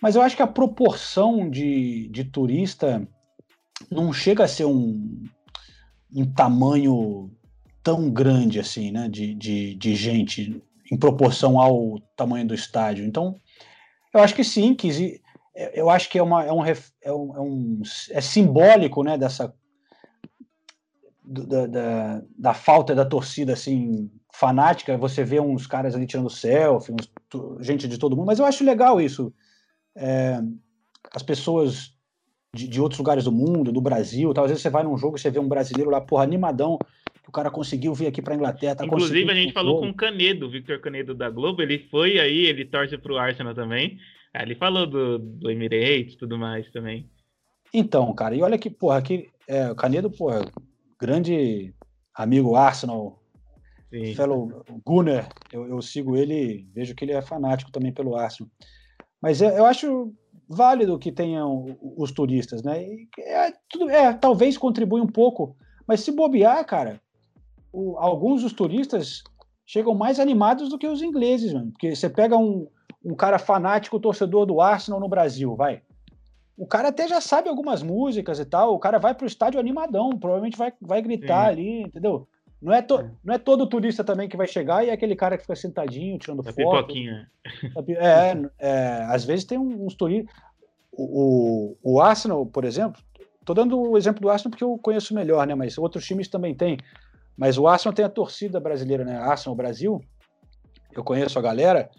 [0.00, 3.06] Mas eu acho que a proporção de, de turista
[3.90, 5.24] não chega a ser um,
[6.14, 7.30] um tamanho
[7.82, 13.04] tão grande assim, né, de, de, de gente em proporção ao tamanho do estádio.
[13.04, 13.40] Então,
[14.12, 15.20] eu acho que sim, que
[15.74, 16.72] eu acho que é, uma, é, um, é,
[17.12, 19.54] um, é, um, é simbólico, né, dessa
[21.24, 24.98] da, da, da, falta da torcida assim fanática.
[24.98, 27.10] Você vê uns caras ali tirando selfie, uns,
[27.60, 29.32] gente de todo mundo, mas eu acho legal isso.
[29.96, 30.40] É,
[31.12, 31.93] as pessoas
[32.54, 34.32] de, de, outros lugares do mundo, do Brasil.
[34.32, 34.44] Tal.
[34.44, 36.78] Às vezes você vai num jogo e você vê um brasileiro lá, porra, animadão,
[37.22, 38.76] que o cara conseguiu vir aqui para Inglaterra.
[38.76, 42.46] Tá Inclusive, a gente falou com o Canedo, Victor Canedo da Globo, ele foi aí,
[42.46, 43.98] ele torce pro Arsenal também.
[44.34, 47.10] ele falou do, do Emirates e tudo mais também.
[47.72, 50.44] Então, cara, e olha que, porra, aqui, é, o Canedo, porra,
[51.00, 51.74] grande
[52.14, 53.20] amigo Arsenal,
[53.90, 54.14] Sim.
[54.14, 58.50] fellow Gunner, eu, eu sigo ele, vejo que ele é fanático também pelo Arsenal.
[59.20, 60.14] Mas eu, eu acho
[60.48, 62.84] válido que tenham os turistas, né?
[63.18, 67.00] É, tudo, é, talvez contribui um pouco, mas se bobear, cara,
[67.72, 69.22] o, alguns dos turistas
[69.66, 71.72] chegam mais animados do que os ingleses, mano.
[71.72, 72.66] Porque você pega um,
[73.04, 75.82] um cara fanático, torcedor do Arsenal no Brasil, vai.
[76.56, 80.10] O cara até já sabe algumas músicas e tal, o cara vai pro estádio animadão,
[80.10, 81.50] provavelmente vai, vai gritar Sim.
[81.50, 82.28] ali, entendeu?
[82.64, 83.10] Não é, to, é.
[83.22, 86.18] não é todo turista também que vai chegar e é aquele cara que fica sentadinho,
[86.18, 86.86] tirando é foto.
[86.86, 87.30] Pipoquinha.
[87.98, 90.34] É, é, às vezes tem uns turistas.
[90.90, 93.02] O, o, o Arsenal, por exemplo,
[93.44, 95.54] tô dando o exemplo do Arsenal porque eu conheço melhor, né?
[95.54, 96.78] Mas outros times também têm.
[97.36, 99.18] Mas o Arsenal tem a torcida brasileira, né?
[99.18, 100.00] Arsenal Brasil.
[100.90, 101.90] Eu conheço a galera.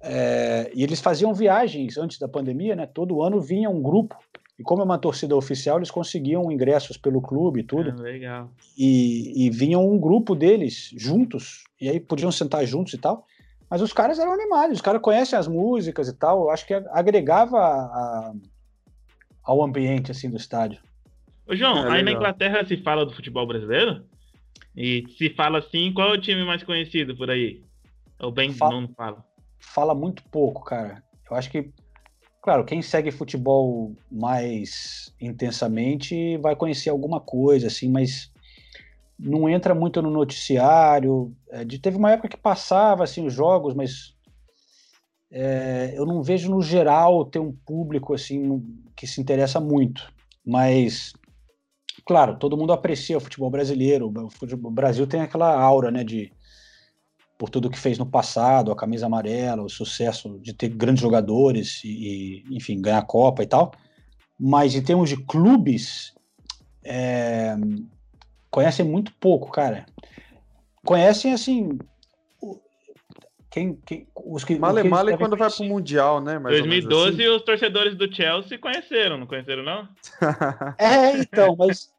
[0.00, 2.86] É, e eles faziam viagens antes da pandemia, né?
[2.86, 4.16] Todo ano vinha um grupo
[4.58, 7.90] e como é uma torcida oficial, eles conseguiam ingressos pelo clube e tudo.
[7.90, 8.50] Ah, legal.
[8.76, 13.26] E, e vinham um grupo deles juntos, e aí podiam sentar juntos e tal.
[13.68, 16.44] Mas os caras eram animados, os caras conhecem as músicas e tal.
[16.44, 18.32] Eu acho que agregava a,
[19.42, 20.80] ao ambiente assim do estádio.
[21.46, 24.04] Ô, João, é aí na Inglaterra se fala do futebol brasileiro?
[24.76, 27.62] E se fala assim, qual é o time mais conhecido por aí?
[28.20, 29.24] Ou bem fala, não fala?
[29.58, 31.02] Fala muito pouco, cara.
[31.30, 31.70] Eu acho que
[32.46, 38.30] Claro, quem segue futebol mais intensamente vai conhecer alguma coisa, assim, mas
[39.18, 41.34] não entra muito no noticiário.
[41.50, 44.14] É, de, teve uma época que passava assim os jogos, mas
[45.28, 48.62] é, eu não vejo no geral ter um público assim
[48.94, 50.08] que se interessa muito.
[50.46, 51.14] Mas
[52.04, 54.08] claro, todo mundo aprecia o futebol brasileiro.
[54.08, 56.32] O, futebol, o Brasil tem aquela aura, né, de
[57.38, 61.82] por tudo que fez no passado, a camisa amarela, o sucesso de ter grandes jogadores
[61.84, 63.72] e, e enfim, ganhar a Copa e tal.
[64.38, 66.14] Mas em termos de clubes,
[66.84, 67.54] é,
[68.50, 69.86] conhecem muito pouco, cara.
[70.84, 71.78] Conhecem assim.
[73.50, 76.38] Quem, quem, os que, male, que male quando vai pro Mundial, né?
[76.38, 77.34] Mais 2012 assim.
[77.34, 79.88] os torcedores do Chelsea conheceram, não conheceram, não?
[80.78, 81.90] é, então, mas.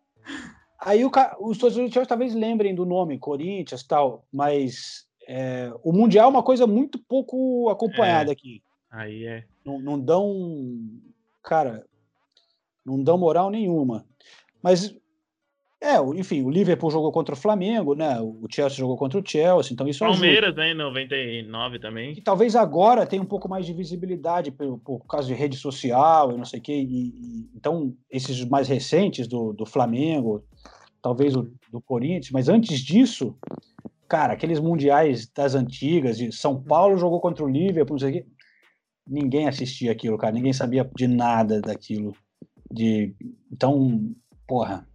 [0.79, 5.91] Aí o, os torcedores do Chelsea talvez lembrem do nome, Corinthians tal, mas é, o
[5.91, 8.63] Mundial é uma coisa muito pouco acompanhada é, aqui.
[8.89, 9.43] Aí é.
[9.65, 10.79] Não, não dão.
[11.43, 11.85] Cara,
[12.85, 14.05] não dão moral nenhuma.
[14.63, 14.95] Mas,
[15.81, 18.19] é, enfim, o Liverpool jogou contra o Flamengo, né?
[18.21, 20.61] O Chelsea jogou contra o Chelsea, então isso Palmeiras, ajuda.
[20.61, 22.13] né, em 99 também.
[22.13, 26.31] E talvez agora tenha um pouco mais de visibilidade por, por causa de rede social
[26.31, 26.73] e não sei o quê.
[26.73, 30.43] E, e, então, esses mais recentes do, do Flamengo,
[31.01, 33.35] talvez o do Corinthians, mas antes disso,
[34.07, 38.13] cara, aqueles mundiais das antigas, de São Paulo jogou contra o Liverpool, não sei o
[38.13, 38.25] quê.
[39.07, 42.15] Ninguém assistia aquilo, cara, ninguém sabia de nada daquilo.
[42.71, 43.15] De,
[43.51, 44.13] então,
[44.47, 44.87] porra.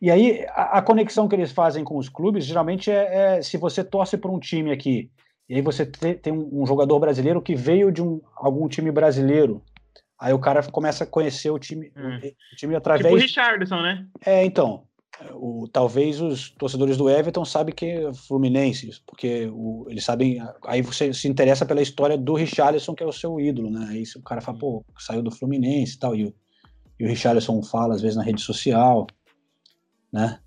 [0.00, 3.56] E aí, a, a conexão que eles fazem com os clubes, geralmente é, é se
[3.56, 5.10] você torce para um time aqui,
[5.48, 8.90] e aí você te, tem um, um, jogador brasileiro que veio de um, algum time
[8.90, 9.62] brasileiro,
[10.18, 12.18] aí o cara começa a conhecer o time, hum.
[12.52, 13.06] o time através...
[13.06, 14.06] Tipo o Richardson, né?
[14.24, 14.86] É, então,
[15.32, 20.38] o, talvez os torcedores do Everton sabem que é Fluminense, porque o, eles sabem.
[20.66, 23.86] Aí você se interessa pela história do Richarlison, que é o seu ídolo, né?
[23.90, 26.34] Aí o cara fala, pô, saiu do Fluminense e tal, e o,
[27.00, 29.06] e o Richarlison fala às vezes na rede social,
[30.12, 30.38] né?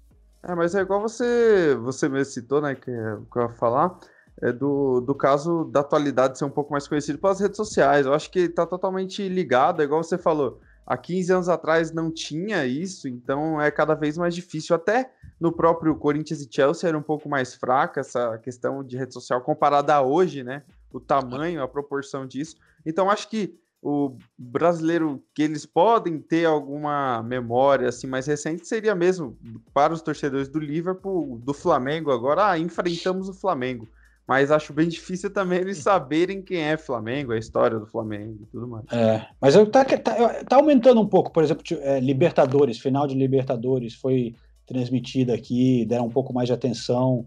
[0.44, 4.00] É, mas é igual você, você mesmo citou, né, que, é, que eu ia falar,
[4.42, 8.06] é do, do caso da atualidade ser um pouco mais conhecido pelas redes sociais.
[8.06, 12.10] Eu acho que tá totalmente ligado, é igual você falou Há 15 anos atrás não
[12.12, 14.76] tinha isso, então é cada vez mais difícil.
[14.76, 19.14] Até no próprio Corinthians e Chelsea era um pouco mais fraca essa questão de rede
[19.14, 20.64] social comparada a hoje, né?
[20.92, 22.58] O tamanho, a proporção disso.
[22.84, 28.96] Então acho que o brasileiro que eles podem ter alguma memória assim mais recente seria
[28.96, 29.38] mesmo
[29.72, 33.88] para os torcedores do Liverpool, do Flamengo agora, ah, enfrentamos o Flamengo
[34.30, 38.46] mas acho bem difícil também eles saberem quem é Flamengo, a história do Flamengo e
[38.46, 38.86] tudo mais.
[38.92, 43.96] É, mas tá, tá, tá aumentando um pouco, por exemplo, é, Libertadores, final de Libertadores
[43.96, 44.36] foi
[44.68, 47.26] transmitida aqui, deram um pouco mais de atenção.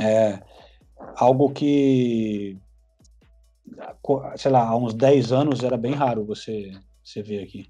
[0.00, 0.42] É,
[1.16, 2.56] algo que,
[4.36, 6.72] sei lá, há uns 10 anos era bem raro você,
[7.04, 7.68] você ver aqui.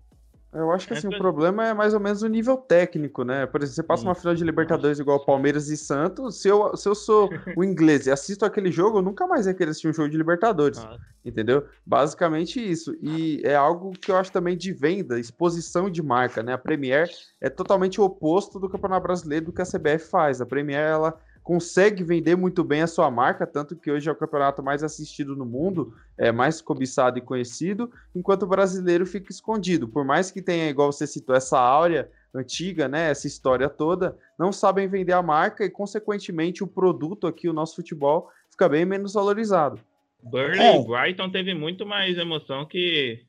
[0.57, 3.45] Eu acho que assim, o problema é mais ou menos o nível técnico, né?
[3.45, 6.89] Por exemplo, você passa uma final de Libertadores igual Palmeiras e Santos, se eu, se
[6.89, 9.93] eu sou o inglês e assisto aquele jogo, eu nunca mais ia querer assistir um
[9.93, 10.85] jogo de Libertadores.
[11.25, 11.67] Entendeu?
[11.85, 12.97] Basicamente isso.
[13.03, 16.55] E é algo que eu acho também de venda, exposição de marca, né?
[16.55, 17.09] A Premier
[17.41, 20.41] é totalmente o oposto do Campeonato Brasileiro do que a CBF faz.
[20.41, 24.17] A Premier, ela consegue vender muito bem a sua marca, tanto que hoje é o
[24.17, 29.87] campeonato mais assistido no mundo, é mais cobiçado e conhecido, enquanto o brasileiro fica escondido.
[29.87, 34.53] Por mais que tenha, igual você citou, essa áurea antiga, né, essa história toda, não
[34.53, 39.13] sabem vender a marca e, consequentemente, o produto aqui, o nosso futebol, fica bem menos
[39.13, 39.79] valorizado.
[40.25, 40.81] Burnley é.
[40.81, 43.25] e Brighton teve muito mais emoção que,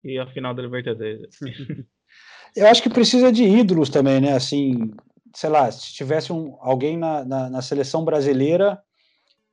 [0.00, 1.36] que a final da Libertadores.
[2.54, 4.32] Eu acho que precisa de ídolos também, né?
[4.32, 4.92] Assim,
[5.34, 8.82] sei lá, se tivesse um, alguém na, na, na seleção brasileira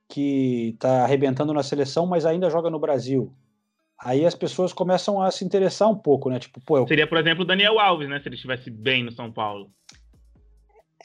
[0.08, 3.34] que está arrebentando na seleção, mas ainda joga no Brasil.
[3.98, 6.38] Aí as pessoas começam a se interessar um pouco, né?
[6.38, 6.88] Tipo, pô, eu...
[6.88, 8.20] Seria, por exemplo, o Daniel Alves, né?
[8.20, 9.72] Se ele estivesse bem no São Paulo.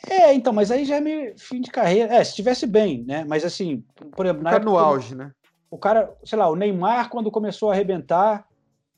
[0.09, 2.15] É, então, mas aí já é meio fim de carreira.
[2.15, 3.25] É, se estivesse bem, né?
[3.29, 3.85] Mas assim,
[4.17, 5.33] por exemplo, na tá no auge, né?
[5.71, 8.47] O cara, sei lá, o Neymar, quando começou a arrebentar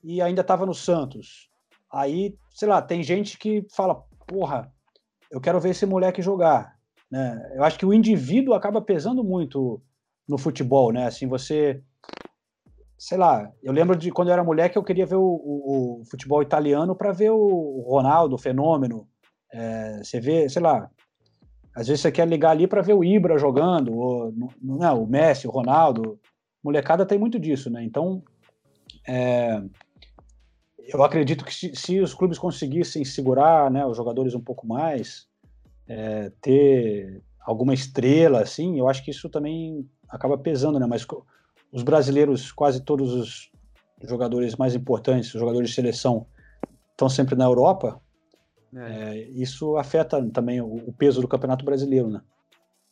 [0.03, 1.51] e ainda estava no Santos.
[1.93, 4.73] Aí, sei lá, tem gente que fala, porra,
[5.33, 6.77] eu quero ver esse moleque jogar.
[7.11, 7.53] Né?
[7.57, 9.83] Eu acho que o indivíduo acaba pesando muito
[10.29, 11.07] no futebol, né?
[11.07, 11.83] Assim, você.
[12.99, 16.05] Sei lá, eu lembro de quando eu era moleque, eu queria ver o, o, o
[16.05, 19.09] futebol italiano para ver o Ronaldo, o fenômeno.
[19.53, 20.89] É, você vê, sei lá,
[21.75, 25.49] às vezes você quer ligar ali para ver o Ibra jogando, ou, não, o Messi,
[25.49, 26.21] o Ronaldo.
[26.63, 27.83] Molecada tem muito disso, né?
[27.83, 28.23] Então,
[29.09, 29.61] é,
[30.89, 35.27] eu acredito que se, se, os clubes conseguissem segurar né, os jogadores um pouco mais,
[35.87, 40.87] é, ter alguma estrela, assim, eu acho que isso também acaba pesando, né?
[40.87, 41.07] Mas
[41.73, 43.51] os brasileiros, quase todos os
[44.03, 46.27] jogadores mais importantes, os jogadores de seleção,
[46.91, 48.01] estão sempre na Europa.
[48.75, 48.79] É.
[48.79, 52.23] É, isso afeta também o, o, peso do Campeonato Brasileiro, né?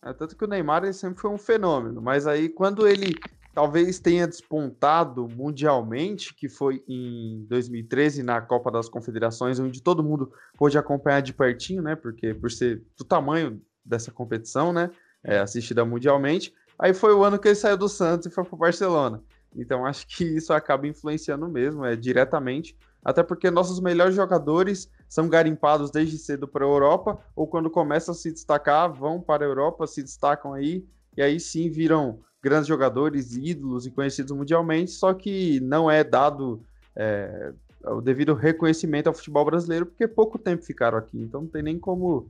[0.04, 3.14] É, tanto que o Neymar ele sempre foi um fenômeno, mas aí quando ele
[3.52, 10.32] talvez tenha despontado mundialmente, que foi em 2013 na Copa das Confederações, onde todo mundo
[10.56, 11.96] pôde acompanhar de pertinho, né?
[11.96, 14.90] Porque por ser do tamanho dessa competição, né?
[15.22, 16.54] É, assistida mundialmente.
[16.78, 19.22] Aí foi o ano que ele saiu do Santos e foi para o Barcelona.
[19.54, 25.28] Então acho que isso acaba influenciando mesmo, é diretamente, até porque nossos melhores jogadores são
[25.28, 29.48] garimpados desde cedo para a Europa, ou quando começam a se destacar, vão para a
[29.48, 30.86] Europa, se destacam aí,
[31.16, 36.64] e aí sim viram grandes jogadores, ídolos e conhecidos mundialmente, só que não é dado
[36.96, 37.52] é,
[37.84, 41.78] o devido reconhecimento ao futebol brasileiro, porque pouco tempo ficaram aqui, então não tem nem
[41.78, 42.28] como,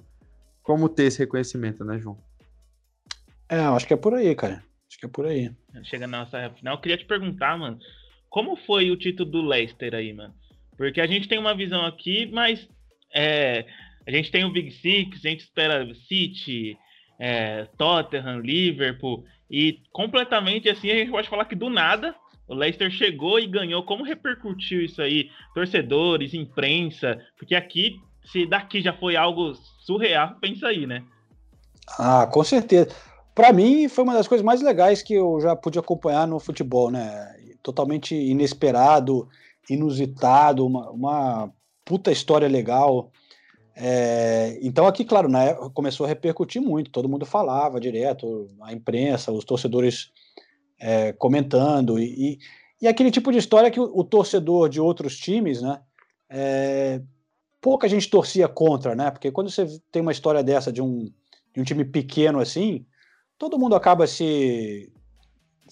[0.62, 2.18] como ter esse reconhecimento, né, João?
[3.49, 4.62] É, acho que é por aí, cara.
[4.88, 5.51] Acho que é por aí.
[5.85, 7.79] Chega na nossa final, eu queria te perguntar, mano,
[8.29, 10.35] como foi o título do Leicester aí, mano?
[10.77, 12.68] Porque a gente tem uma visão aqui, mas
[13.14, 13.66] é,
[14.07, 16.77] a gente tem o Big Six, a gente espera City,
[17.18, 22.15] é, Tottenham, Liverpool, e completamente assim a gente pode falar que do nada
[22.49, 23.85] o Leicester chegou e ganhou.
[23.85, 25.31] Como repercutiu isso aí?
[25.55, 31.05] Torcedores, imprensa, porque aqui, se daqui já foi algo surreal, pensa aí, né?
[31.99, 32.95] Ah, com certeza
[33.41, 36.91] para mim foi uma das coisas mais legais que eu já pude acompanhar no futebol,
[36.91, 37.35] né?
[37.63, 39.27] Totalmente inesperado,
[39.69, 43.11] inusitado, uma, uma puta história legal.
[43.74, 49.33] É, então aqui, claro, né, começou a repercutir muito, todo mundo falava direto, a imprensa,
[49.33, 50.11] os torcedores
[50.78, 52.38] é, comentando, e,
[52.80, 55.80] e, aquele tipo de história que o, o torcedor de outros times, né,
[56.28, 57.00] é,
[57.61, 61.11] pouca gente torcia contra, né, porque quando você tem uma história dessa de um,
[61.54, 62.85] de um time pequeno assim,
[63.38, 64.92] todo mundo acaba se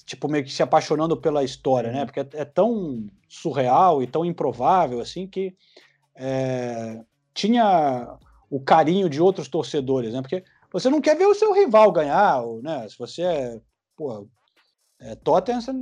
[0.05, 2.05] tipo meio que se apaixonando pela história, né?
[2.05, 5.55] Porque é, é tão surreal e tão improvável assim que
[6.15, 7.05] é,
[7.39, 8.19] tinha
[8.51, 10.21] o carinho de outros torcedores, né?
[10.21, 12.89] Porque você não quer ver o seu rival ganhar, né?
[12.89, 13.61] Se você é,
[13.97, 14.27] pô,
[14.99, 15.73] é, Tottenham, você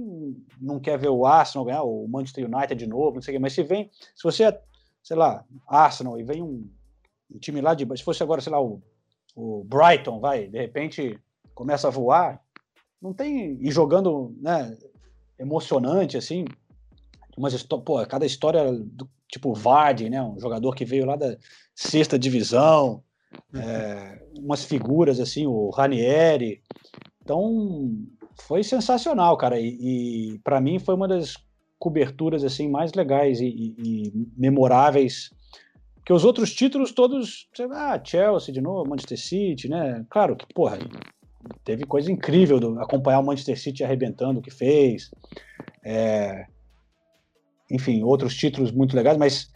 [0.61, 3.39] não quer ver o Arsenal ganhar, o Manchester United de novo, não sei o quê,
[3.41, 4.63] mas se vem, se você é,
[5.03, 6.71] sei lá, Arsenal e vem um,
[7.35, 8.83] um time lá de, se fosse agora, sei lá, o,
[9.35, 11.19] o Brighton, vai, de repente
[11.55, 12.39] começa a voar,
[13.01, 13.57] não tem.
[13.63, 14.77] E jogando, né,
[15.39, 16.45] emocionante, assim.
[17.35, 21.37] Umas, pô, cada história do tipo Vardy, né, um jogador que veio lá da
[21.75, 23.03] sexta divisão,
[23.53, 23.61] uhum.
[23.61, 26.63] é, umas figuras assim, o Ranieri.
[27.23, 27.91] Então,
[28.43, 29.59] foi sensacional, cara.
[29.59, 31.37] E, e para mim foi uma das
[31.79, 35.31] coberturas assim mais legais e, e, e memoráveis
[36.07, 40.07] que os outros títulos todos, ah, Chelsea de novo, Manchester City, né?
[40.09, 40.79] Claro que, porra,
[41.65, 45.11] teve coisa incrível do, acompanhar o Manchester City arrebentando o que fez.
[45.85, 46.47] É,
[47.71, 49.53] enfim, outros títulos muito legais, mas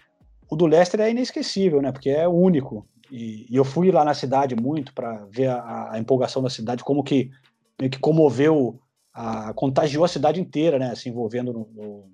[0.50, 1.92] o do Leicester é inesquecível, né?
[1.92, 2.86] Porque é único.
[3.10, 6.84] E, e eu fui lá na cidade muito para ver a, a, empolgação da cidade,
[6.84, 7.30] como que
[7.78, 8.80] meio que comoveu,
[9.12, 10.94] a, contagiou a cidade inteira, né?
[10.94, 12.10] Se envolvendo no, no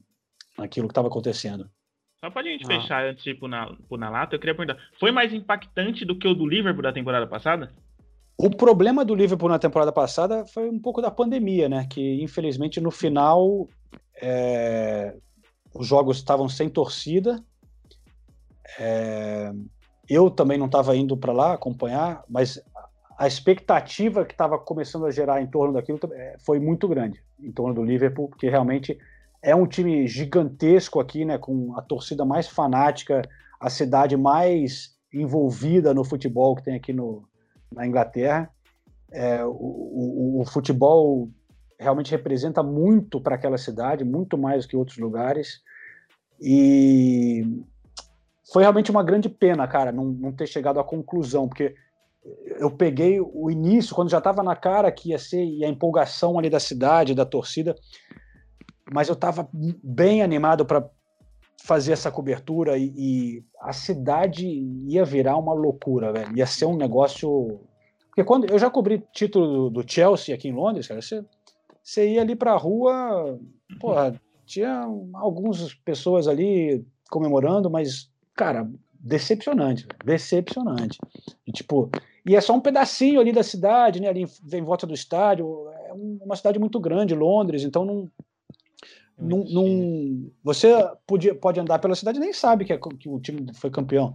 [0.59, 1.69] naquilo que estava acontecendo.
[2.19, 2.67] Só pra gente ah.
[2.67, 6.05] fechar antes de ir pro na, pro na lata, eu queria perguntar: foi mais impactante
[6.05, 7.73] do que o do Liverpool da temporada passada?
[8.39, 11.87] O problema do Liverpool na temporada passada foi um pouco da pandemia, né?
[11.89, 13.67] Que infelizmente no final
[14.21, 15.15] é,
[15.79, 17.43] os jogos estavam sem torcida.
[18.79, 19.53] É,
[20.09, 22.61] eu também não estava indo para lá acompanhar, mas
[23.19, 27.51] a expectativa que estava começando a gerar em torno daquilo é, foi muito grande, em
[27.51, 28.99] torno do Liverpool, porque realmente
[29.43, 31.39] é um time gigantesco aqui, né?
[31.39, 33.23] Com a torcida mais fanática,
[33.61, 37.23] a cidade mais envolvida no futebol que tem aqui no,
[37.73, 38.51] na Inglaterra.
[39.11, 41.31] É, o, o, o, futebol
[41.79, 45.63] realmente representa muito para aquela cidade, muito mais do que outros lugares.
[46.41, 47.45] E
[48.53, 51.75] foi realmente uma grande pena, cara, não, não ter chegado à conclusão, porque
[52.59, 56.39] eu peguei o início, quando já estava na cara que ia ser e a empolgação
[56.39, 57.75] ali da cidade, da torcida,
[58.93, 60.89] mas eu estava bem animado para
[61.65, 64.47] fazer essa cobertura e, e, a cidade
[64.87, 66.37] ia virar uma loucura, velho.
[66.37, 67.61] Ia ser um negócio.
[68.09, 71.25] Porque quando eu já cobri título do, Chelsea aqui em Londres, cara, você,
[71.87, 73.39] você ia ali pra rua,
[73.79, 74.85] porra, tinha
[75.15, 78.69] algumas pessoas ali comemorando, mas, cara,
[78.99, 80.99] decepcionante, decepcionante.
[81.47, 81.89] E, tipo,
[82.27, 85.69] e é só um pedacinho ali da cidade, né, ali em, em volta do estádio.
[85.87, 88.11] É uma cidade muito grande, Londres, então não,
[89.17, 90.73] num, num, você
[91.07, 94.13] podia, pode andar pela cidade e nem sabe que, é, que o time foi campeão.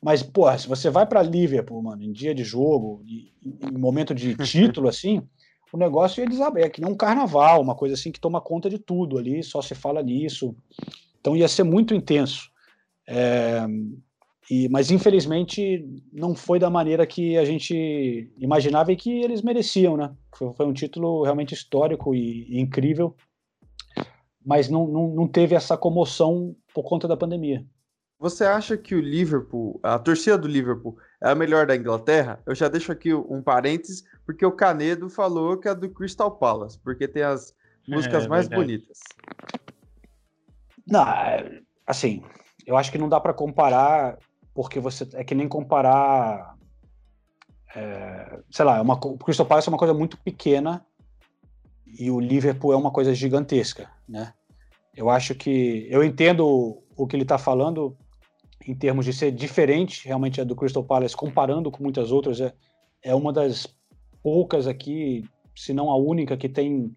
[0.00, 3.30] Mas, porra, se você vai para Liverpool, mano, em dia de jogo, em,
[3.70, 5.22] em momento de título, assim,
[5.72, 6.62] o negócio ia desabar.
[6.62, 9.62] É que nem um carnaval, uma coisa assim que toma conta de tudo ali, só
[9.62, 10.54] se fala nisso.
[11.20, 12.50] Então ia ser muito intenso.
[13.08, 13.66] É,
[14.50, 19.96] E, mas infelizmente não foi da maneira que a gente imaginava e que eles mereciam,
[19.96, 20.12] né?
[20.36, 23.14] Foi, foi um título realmente histórico e, e incrível,
[24.44, 27.64] mas não, não, não teve essa comoção por conta da pandemia.
[28.20, 32.38] Você acha que o Liverpool, a torcida do Liverpool, é a melhor da Inglaterra?
[32.44, 36.78] Eu já deixo aqui um parênteses, porque o Canedo falou que é do Crystal Palace,
[36.80, 37.54] porque tem as
[37.88, 38.76] músicas é, mais verdade.
[38.76, 38.98] bonitas.
[40.86, 41.02] Não,
[41.86, 42.22] assim,
[42.66, 44.18] eu acho que não dá para comparar,
[44.52, 46.56] porque você é que nem comparar,
[47.74, 50.84] é, sei lá, uma, o Crystal Palace é uma coisa muito pequena
[51.86, 54.34] e o Liverpool é uma coisa gigantesca, né?
[54.94, 57.96] Eu acho que eu entendo o que ele está falando
[58.66, 62.52] em termos de ser diferente realmente é do Crystal Palace, comparando com muitas outras, é,
[63.02, 63.66] é uma das
[64.22, 65.24] poucas aqui,
[65.56, 66.94] se não a única, que tem,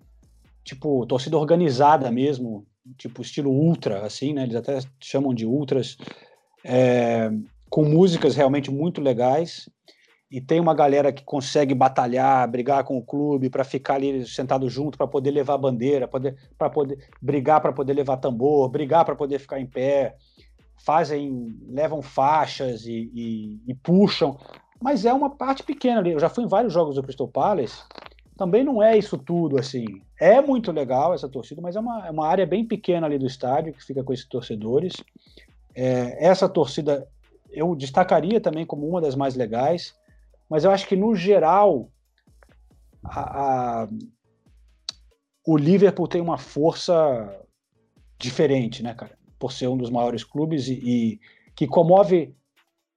[0.64, 2.66] tipo, torcida organizada mesmo,
[2.98, 4.44] tipo, estilo ultra, assim, né?
[4.44, 5.98] Eles até chamam de ultras,
[6.64, 7.32] é,
[7.70, 9.70] com músicas realmente muito legais.
[10.30, 14.68] E tem uma galera que consegue batalhar, brigar com o clube para ficar ali sentado
[14.68, 19.38] junto, para poder levar bandeira, para poder, brigar para poder levar tambor, brigar para poder
[19.38, 20.16] ficar em pé
[20.78, 24.38] fazem, levam faixas e, e, e, puxam,
[24.82, 26.12] mas é uma parte pequena ali.
[26.12, 27.84] Eu já fui em vários jogos do Crystal Palace,
[28.36, 29.86] também não é isso tudo assim.
[30.20, 33.28] É muito legal essa torcida, mas é uma, é uma área bem pequena ali do
[33.28, 34.94] estádio que fica com esses torcedores.
[35.76, 37.08] É, essa torcida
[37.52, 39.96] eu destacaria também como uma das mais legais,
[40.50, 41.90] mas eu acho que no geral
[43.04, 43.88] a, a,
[45.46, 46.94] o Liverpool tem uma força
[48.18, 49.18] diferente, né, cara?
[49.44, 51.20] Por ser um dos maiores clubes e, e
[51.54, 52.34] que comove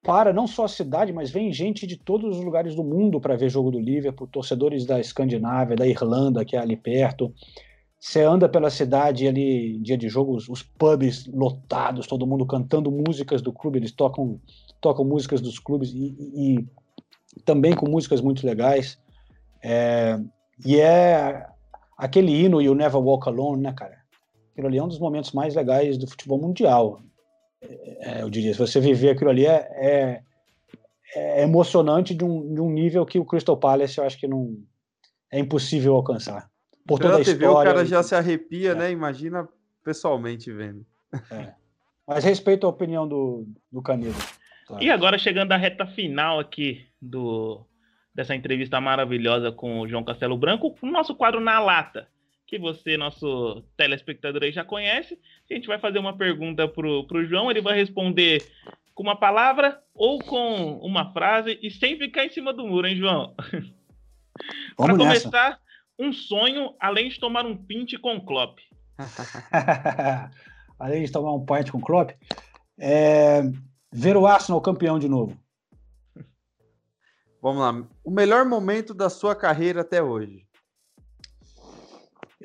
[0.01, 3.35] para não só a cidade, mas vem gente de todos os lugares do mundo para
[3.35, 7.35] ver jogo do Liverpool, torcedores da Escandinávia, da Irlanda, que é ali perto.
[7.99, 13.43] Você anda pela cidade ali, dia de jogos, os pubs lotados, todo mundo cantando músicas
[13.43, 14.41] do clube, eles tocam,
[14.81, 16.59] tocam músicas dos clubes e, e,
[17.37, 19.01] e também com músicas muito legais.
[19.65, 20.17] É,
[20.65, 21.45] e é
[21.99, 24.06] aquele hino You Never Walk Alone, né, cara?
[24.57, 27.03] Aquilo ali é um dos momentos mais legais do futebol mundial.
[27.61, 30.23] É, eu diria, se você viver aquilo ali é, é,
[31.15, 34.57] é, emocionante de um, de um nível que o Crystal Palace eu acho que não
[35.31, 36.49] é impossível alcançar.
[36.87, 37.71] Por toda a TV, história.
[37.71, 38.75] O cara já se arrepia, é.
[38.75, 38.91] né?
[38.91, 39.47] Imagina
[39.85, 40.87] pessoalmente vendo.
[41.31, 41.53] É.
[42.07, 44.17] Mas respeito a opinião do, do Canedo.
[44.67, 44.83] Claro.
[44.83, 47.67] E agora chegando à reta final aqui do
[48.15, 52.09] dessa entrevista maravilhosa com o João Castelo Branco, o nosso quadro na lata
[52.47, 55.19] que você, nosso telespectador aí, já conhece.
[55.51, 58.47] A gente vai fazer uma pergunta pro, pro João, ele vai responder
[58.95, 62.97] com uma palavra ou com uma frase e sem ficar em cima do muro, hein,
[62.97, 63.35] João?
[64.77, 65.61] Para começar,
[65.99, 68.59] um sonho além de tomar um pinte com Klopp.
[70.79, 72.11] além de tomar um pinte com Klopp,
[72.79, 73.43] é...
[73.93, 75.39] ver o Arsenal campeão de novo.
[77.43, 77.89] Vamos lá.
[78.05, 80.46] O melhor momento da sua carreira até hoje.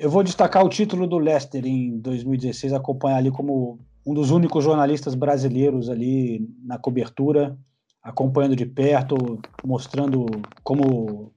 [0.02, 4.64] Eu vou destacar o título do Leicester em 2016, acompanhar ali como um dos únicos
[4.64, 7.56] jornalistas brasileiros ali na cobertura,
[8.02, 10.26] acompanhando de perto, mostrando
[10.64, 11.32] como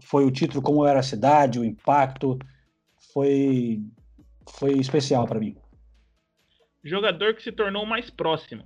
[0.00, 2.36] foi o título, como era a cidade, o impacto.
[3.12, 3.80] Foi,
[4.58, 5.56] foi especial para mim.
[6.82, 8.64] Jogador que se tornou mais próximo.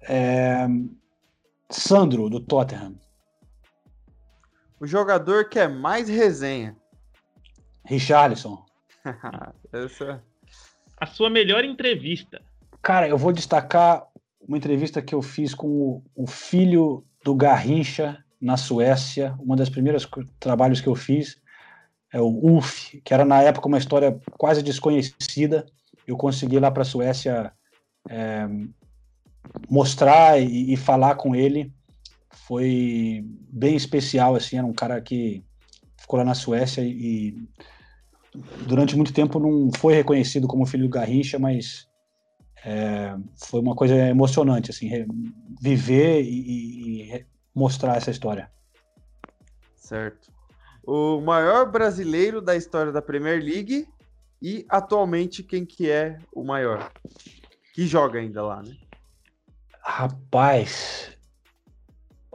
[0.00, 0.66] É...
[1.70, 2.96] Sandro, do Tottenham.
[4.80, 6.76] O jogador que é mais resenha.
[7.84, 8.64] Richarlison.
[9.72, 10.22] Essa...
[10.96, 12.40] A sua melhor entrevista.
[12.82, 14.06] Cara, eu vou destacar
[14.40, 19.34] uma entrevista que eu fiz com o, o filho do Garrincha na Suécia.
[19.38, 20.08] Uma das primeiras
[20.40, 21.40] trabalhos que eu fiz
[22.12, 25.66] é o Ulf, que era na época uma história quase desconhecida.
[26.06, 27.52] Eu consegui lá para a Suécia
[28.08, 28.48] é,
[29.68, 31.72] mostrar e, e, falar com ele
[32.46, 35.44] foi bem especial, assim, era um cara que
[35.96, 37.48] ficou lá na Suécia e,
[38.66, 41.88] durante muito tempo não foi reconhecido como filho do Garrincha, mas
[42.64, 44.90] é, foi uma coisa emocionante, assim,
[45.60, 48.50] viver e, e mostrar essa história.
[49.76, 50.30] Certo.
[50.86, 53.86] O maior brasileiro da história da Premier League
[54.40, 56.92] e atualmente quem que é o maior?
[57.74, 58.76] Que joga ainda lá, né?
[59.82, 61.10] Rapaz,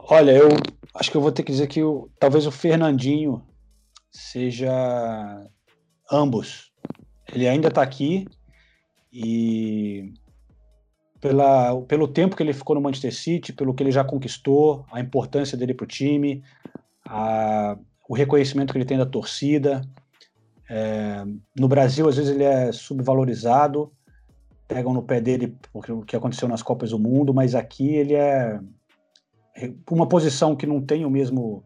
[0.06, 0.48] Olha, eu
[0.94, 3.42] acho que eu vou ter que dizer que o, talvez o Fernandinho
[4.10, 4.70] seja
[6.12, 6.70] ambos.
[7.32, 8.26] Ele ainda está aqui
[9.10, 10.12] e
[11.18, 15.00] pela, pelo tempo que ele ficou no Manchester City, pelo que ele já conquistou, a
[15.00, 16.44] importância dele para o time,
[17.06, 19.80] a, o reconhecimento que ele tem da torcida.
[20.68, 21.24] É,
[21.58, 23.90] no Brasil, às vezes, ele é subvalorizado,
[24.68, 28.60] pegam no pé dele o que aconteceu nas Copas do Mundo, mas aqui ele é
[29.90, 31.64] uma posição que não tem o mesmo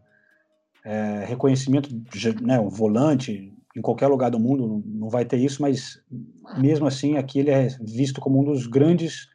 [0.83, 1.89] é, reconhecimento,
[2.41, 6.01] né, um volante em qualquer lugar do mundo não vai ter isso, mas
[6.57, 9.27] mesmo assim aqui ele é visto como um dos grandes,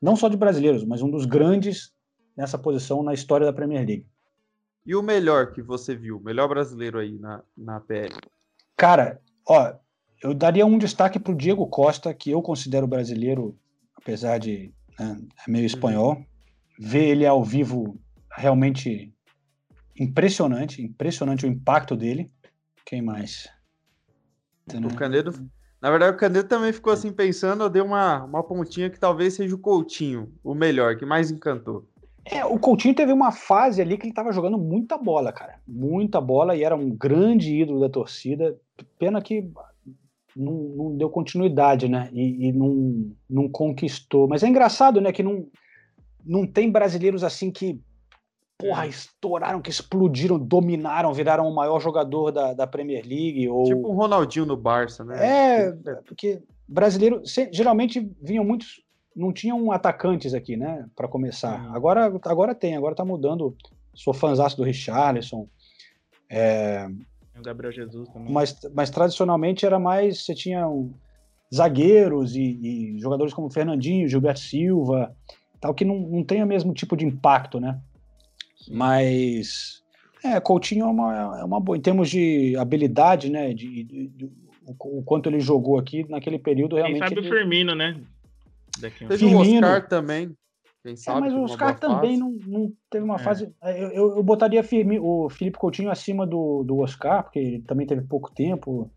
[0.00, 1.92] não só de brasileiros, mas um dos grandes
[2.36, 4.06] nessa posição na história da Premier League.
[4.84, 8.14] E o melhor que você viu, o melhor brasileiro aí na, na PL?
[8.76, 9.74] Cara, ó,
[10.22, 13.56] eu daria um destaque para o Diego Costa, que eu considero brasileiro,
[13.96, 16.14] apesar de né, é meio espanhol.
[16.14, 16.31] Uhum.
[16.84, 17.96] Ver ele ao vivo
[18.30, 19.14] realmente
[19.98, 22.28] impressionante, impressionante o impacto dele.
[22.84, 23.48] Quem mais?
[24.66, 25.48] O Canedo,
[25.80, 29.34] na verdade, o Canedo também ficou assim pensando, eu dei uma, uma pontinha que talvez
[29.34, 31.86] seja o Coutinho, o melhor, que mais encantou.
[32.24, 35.60] É, o Coutinho teve uma fase ali que ele estava jogando muita bola, cara.
[35.66, 38.56] Muita bola e era um grande ídolo da torcida.
[38.98, 39.48] Pena que
[40.36, 42.08] não, não deu continuidade, né?
[42.12, 44.28] E, e, não, não conquistou.
[44.28, 45.12] Mas é engraçado, né?
[45.12, 45.48] Que não,
[46.24, 47.80] não tem brasileiros assim que
[48.58, 53.48] porra, estouraram, que explodiram, dominaram, viraram o maior jogador da, da Premier League.
[53.48, 53.64] Ou...
[53.64, 55.64] Tipo o Ronaldinho no Barça, né?
[55.64, 55.72] É,
[56.06, 58.82] porque brasileiro geralmente vinham muitos
[59.14, 61.60] não tinham atacantes aqui, né, para começar.
[61.60, 61.74] Uhum.
[61.74, 63.54] Agora, agora tem, agora tá mudando.
[63.94, 65.46] Sou fãzaço do Richarlison.
[66.30, 66.88] É...
[67.38, 68.32] O Gabriel Jesus também.
[68.32, 70.24] Mas, mas tradicionalmente era mais.
[70.24, 70.92] Você tinha um,
[71.54, 75.14] zagueiros e, e, jogadores como Fernandinho, Gilberto Silva,
[75.62, 77.80] tal, que não, não tem o mesmo tipo de impacto, né?
[78.68, 79.80] Mas.
[80.24, 81.78] É, Coutinho é uma, é uma boa.
[81.78, 83.54] Em termos de habilidade, né?
[83.54, 84.24] De, de, de
[84.66, 86.98] o, o, quanto ele jogou aqui naquele período, realmente.
[86.98, 87.28] Quem sabe ele...
[87.28, 88.00] o Firmino, né?
[88.80, 90.36] Daqui Teve o Oscar também.
[90.82, 93.18] Quem sabe, é, mas o Oscar também não, não, teve uma é.
[93.18, 93.52] fase.
[93.62, 94.60] É, eu, eu, eu botaria
[95.00, 98.90] o Felipe Coutinho acima do, do Oscar, porque ele também teve pouco tempo,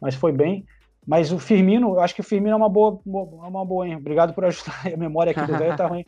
[0.00, 0.64] mas foi bem.
[1.06, 3.96] Mas o Firmino, eu acho que o Firmino é uma boa, é uma boa, hein?
[3.96, 4.86] Obrigado por ajudar.
[4.92, 6.04] A memória aqui do velho tá ruim.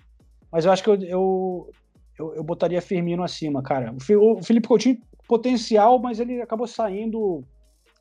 [0.51, 1.71] Mas eu acho que eu, eu,
[2.19, 3.93] eu, eu botaria Firmino acima, cara.
[3.93, 7.45] O, o Felipe Coutinho, potencial, mas ele acabou saindo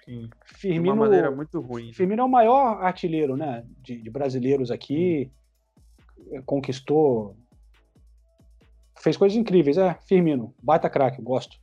[0.05, 0.29] Sim.
[0.45, 1.91] Firmino, de uma maneira muito ruim.
[1.91, 5.31] Firmino é o maior artilheiro, né, de, de brasileiros aqui.
[6.17, 6.41] Hum.
[6.45, 7.35] Conquistou.
[8.99, 9.97] Fez coisas incríveis, é.
[10.07, 11.57] Firmino, baita craque, gosto.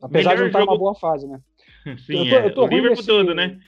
[0.00, 0.70] Apesar Melhor de não estar jogo...
[0.72, 1.40] numa boa fase, né?
[2.06, 2.68] Sim, eu tô, eu tô é.
[2.68, 3.58] ruim nesse, todo, né?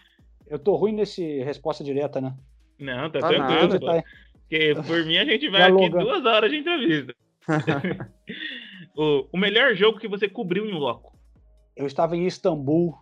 [0.48, 2.34] Eu tô ruim nesse resposta direta, né?
[2.78, 3.80] Não, tá, tá tranquilo.
[3.80, 4.04] Tá...
[4.48, 7.14] Porque por mim a gente vai aqui duas horas de entrevista.
[8.96, 11.16] o, o melhor jogo que você cobriu em loco?
[11.76, 12.96] Eu estava em Istambul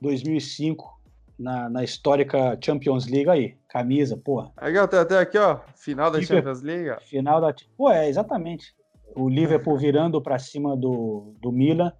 [0.00, 0.98] 2005,
[1.38, 3.56] na, na histórica Champions League aí.
[3.68, 4.50] Camisa, porra.
[4.60, 5.60] Legal, até, até aqui, ó.
[5.76, 7.04] Final da Liverpool, Champions League.
[7.04, 7.54] Final da.
[7.76, 8.74] Pô, é, exatamente.
[9.14, 11.92] O Liverpool virando para cima do, do Milan.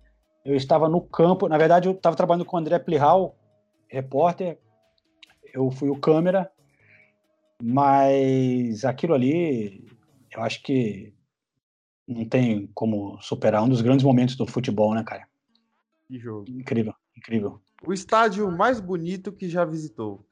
[0.45, 1.49] Eu estava no campo.
[1.49, 3.37] Na verdade, eu estava trabalhando com o André Plihal,
[3.89, 4.59] repórter.
[5.59, 6.51] Eu fui o câmera.
[7.61, 9.85] Mas aquilo ali,
[10.31, 11.13] eu acho que
[12.07, 15.27] não tem como superar um dos grandes momentos do futebol, né, cara?
[16.07, 16.49] Que jogo.
[16.49, 17.61] Incrível, incrível.
[17.85, 20.25] O estádio mais bonito que já visitou?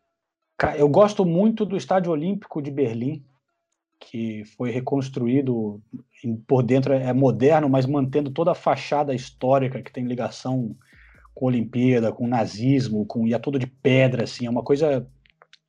[0.79, 3.22] Eu gosto muito do Estádio Olímpico de Berlim,
[3.99, 5.83] que foi reconstruído
[6.47, 10.74] por dentro, é moderno, mas mantendo toda a fachada histórica que tem ligação
[11.35, 14.62] com a Olimpíada, com o nazismo, com, e é tudo de pedra, assim, é uma
[14.62, 15.07] coisa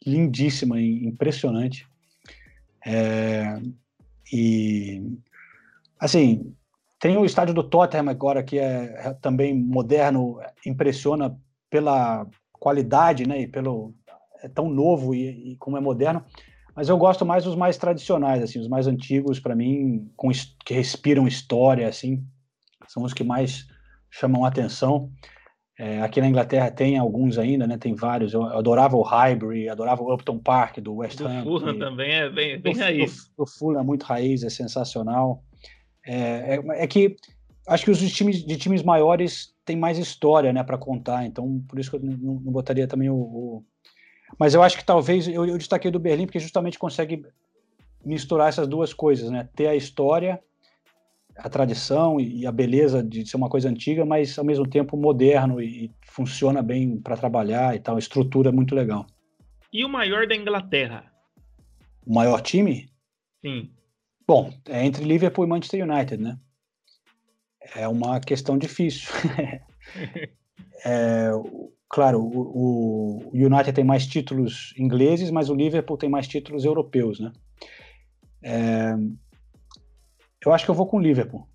[0.05, 1.87] lindíssima impressionante.
[2.85, 3.59] É,
[4.31, 5.01] e,
[5.99, 6.53] assim,
[6.99, 11.37] tem o estádio do Tottenham agora, que é também moderno, impressiona
[11.69, 13.93] pela qualidade, né, e pelo
[14.41, 16.23] é tão novo e, e, como é moderno,
[16.75, 20.29] mas eu gosto mais dos mais tradicionais, assim, os mais antigos para mim, com,
[20.63, 22.23] que respiram história, assim,
[22.87, 23.67] são os que mais
[24.09, 25.11] chamam atenção.
[25.79, 27.77] É, aqui na Inglaterra tem alguns ainda, né?
[27.77, 28.33] Tem vários.
[28.33, 31.43] Eu adorava o Highbury, adorava o Upton Park do West Ham.
[31.45, 33.31] O Fulham também é bem, bem raiz.
[33.37, 35.43] O, o Fulham é muito raiz, é sensacional.
[36.03, 37.15] É, é, é que
[37.67, 41.25] acho que os times de times maiores têm mais história, né, para contar.
[41.25, 43.63] Então, por isso que eu não, não botaria também o, o,
[44.39, 47.23] Mas eu acho que talvez eu, eu destaquei do Berlim porque justamente consegue
[48.03, 49.47] misturar essas duas coisas, né?
[49.55, 50.39] Ter a história,
[51.37, 55.61] a tradição e a beleza de ser uma coisa antiga, mas ao mesmo tempo moderno
[55.61, 57.95] e, funciona bem para trabalhar e tal.
[57.95, 59.05] A estrutura é muito legal.
[59.71, 61.11] E o maior da Inglaterra?
[62.05, 62.89] O maior time?
[63.41, 63.69] Sim.
[64.27, 66.37] Bom, é entre Liverpool e Manchester United, né?
[67.75, 69.09] é uma questão difícil.
[70.85, 71.29] é,
[71.89, 77.19] claro, o, o, United tem mais títulos ingleses, mas o Liverpool tem mais títulos europeus,
[77.19, 77.31] né?
[78.43, 78.95] É,
[80.47, 81.47] eu acho que eu vou com o Liverpool.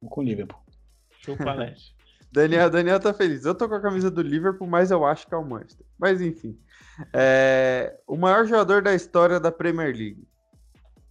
[0.00, 0.60] Vou com o Liverpool.
[1.20, 1.56] Chupa,
[2.30, 3.44] Daniel, Daniel tá feliz.
[3.44, 5.86] Eu tô com a camisa do Liverpool, mas eu acho que é o Manchester.
[5.98, 6.58] Mas enfim.
[7.12, 7.98] É...
[8.06, 10.28] O maior jogador da história da Premier League.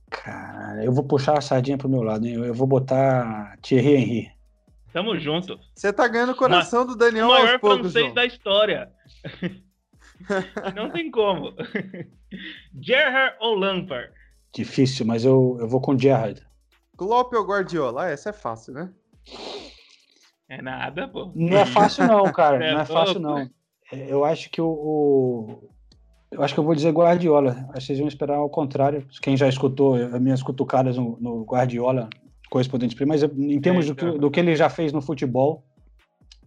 [0.09, 2.36] Cara, eu vou puxar a sardinha pro meu lado, hein?
[2.36, 4.32] Eu vou botar Thierry Henry.
[4.93, 5.59] Tamo junto.
[5.75, 8.13] Você tá ganhando o coração do Daniel O maior aos poucos, francês João.
[8.13, 8.91] da história.
[10.75, 11.53] Não tem como.
[12.80, 14.11] Gerrard ou Lampard?
[14.53, 16.41] Difícil, mas eu, eu vou com Gerrard.
[16.97, 18.03] Klopp ou Guardiola?
[18.05, 18.91] Ah, essa é fácil, né?
[20.49, 21.31] É nada, pô.
[21.35, 22.57] Não é fácil não, cara.
[22.65, 23.37] É não é fácil não.
[23.91, 25.69] É, Eu acho que o, o-
[26.31, 27.51] eu acho que eu vou dizer Guardiola.
[27.69, 29.07] Acho que vocês vão esperar ao contrário.
[29.21, 32.09] Quem já escutou as minhas cutucadas no, no Guardiola,
[32.49, 34.17] correspondente primo, mas em termos do, que, então.
[34.17, 35.63] do que ele já fez no futebol,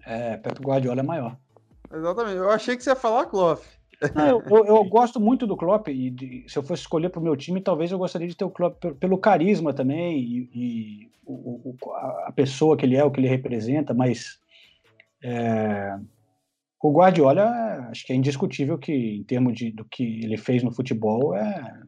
[0.05, 1.37] é, Pep Guardiola é maior.
[1.93, 2.37] Exatamente.
[2.37, 3.63] Eu achei que você ia falar Klopp.
[4.15, 7.21] Não, eu, eu- eu gosto muito do Klopp e de- se eu fosse escolher para
[7.21, 11.11] o meu time, talvez eu gostaria de ter o Klopp pelo, carisma também e, e
[11.25, 11.93] o- o-
[12.27, 14.41] a pessoa que ele é, o que ele representa, mas
[15.23, 15.99] é,
[16.83, 20.73] o Guardiola, acho que é indiscutível que em termos de, do que ele fez no
[20.73, 21.83] futebol é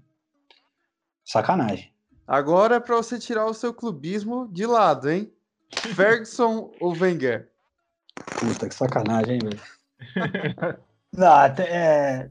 [1.24, 1.90] sacanagem.
[2.26, 5.32] Agora é pra você tirar o seu clubismo de lado, hein?
[5.94, 7.50] Ferguson ou Wenger?
[8.38, 9.60] Puta, que sacanagem, hein, velho?
[11.14, 12.30] Não, é,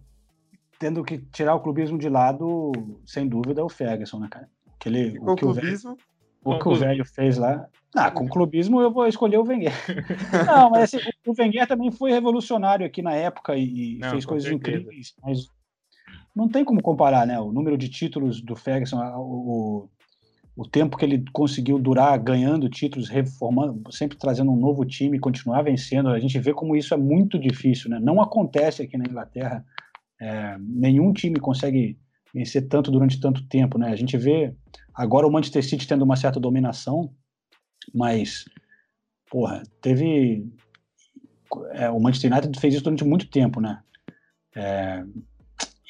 [0.80, 2.72] tendo que tirar o clubismo de lado,
[3.06, 4.50] sem dúvida, é o Ferguson, né, cara?
[4.80, 5.92] Que ele, Com o que o velho- clubismo?
[5.92, 5.96] O
[6.44, 6.88] Com que o clubismo.
[6.88, 7.68] velho fez lá.
[7.96, 9.72] Ah, com clubismo eu vou escolher o Wenger.
[10.48, 14.26] Não, mas assim, o Wenger também foi revolucionário aqui na época e, e Não, fez
[14.26, 14.78] coisas certeza.
[14.78, 15.14] incríveis.
[15.22, 15.46] Mas
[16.36, 17.40] não tem como comparar, né?
[17.40, 19.90] O número de títulos do Ferguson, o,
[20.56, 25.62] o tempo que ele conseguiu durar ganhando títulos, reformando, sempre trazendo um novo time, continuar
[25.62, 26.10] vencendo.
[26.10, 28.00] A gente vê como isso é muito difícil, né?
[28.00, 29.66] Não acontece aqui na Inglaterra.
[30.20, 31.98] É, nenhum time consegue
[32.34, 33.90] vencer tanto durante tanto tempo, né?
[33.92, 34.54] A gente vê
[34.94, 37.14] agora o Manchester City tendo uma certa dominação,
[37.94, 38.46] mas,
[39.30, 40.46] porra, teve.
[41.72, 43.82] é, o Manchester United fez isso durante muito tempo, né?
[44.56, 45.04] É,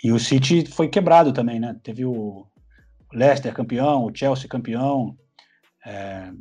[0.04, 1.76] e o City foi quebrado também, né?
[1.84, 2.46] Teve o
[3.14, 5.18] Leicester campeão, o Chelsea campeão.
[5.86, 6.32] É,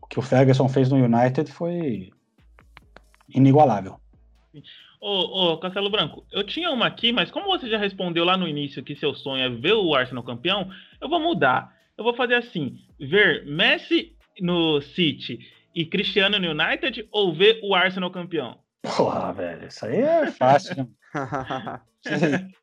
[0.00, 2.10] o que o Ferguson fez no United foi
[3.28, 3.98] inigualável.
[5.00, 8.46] Ô, ô, Castelo Branco, eu tinha uma aqui, mas como você já respondeu lá no
[8.46, 10.70] início que seu sonho é ver o Arsenal campeão,
[11.00, 11.74] eu vou mudar.
[11.96, 15.40] Eu vou fazer assim: ver Messi no City
[15.74, 18.58] e Cristiano no United ou ver o Arsenal campeão?
[18.82, 20.88] Porra, velho, isso aí é fácil?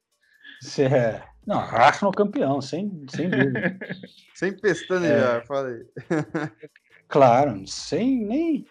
[0.62, 1.29] Você é.
[1.50, 3.76] Não, Arsenal campeão, sem, sem dúvida.
[4.36, 5.82] Sem pestanejar, falei.
[7.08, 8.66] Claro, sem nem.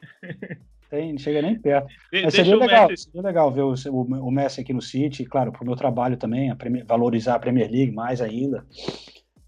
[0.89, 1.89] Sem, não chega nem perto.
[2.13, 3.03] De- Mas seria o legal, Messi.
[3.07, 6.51] seria legal ver o, o, o Messi aqui no City, claro, pro meu trabalho também,
[6.53, 8.65] a Premier- valorizar a Premier League mais ainda.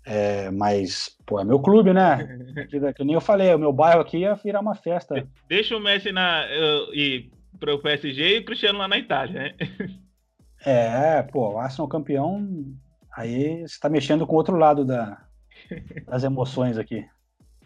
[0.05, 2.37] É, mas, pô, é meu clube, né?
[2.69, 5.25] Que, que nem eu falei, o meu bairro aqui ia virar uma festa.
[5.49, 9.55] Deixa o Messi na, uh, e pro PSG e o Cristiano lá na Itália, né?
[10.67, 12.45] É, pô, o Arsenal campeão,
[13.13, 15.25] aí você tá mexendo com o outro lado da,
[16.07, 17.05] das emoções aqui.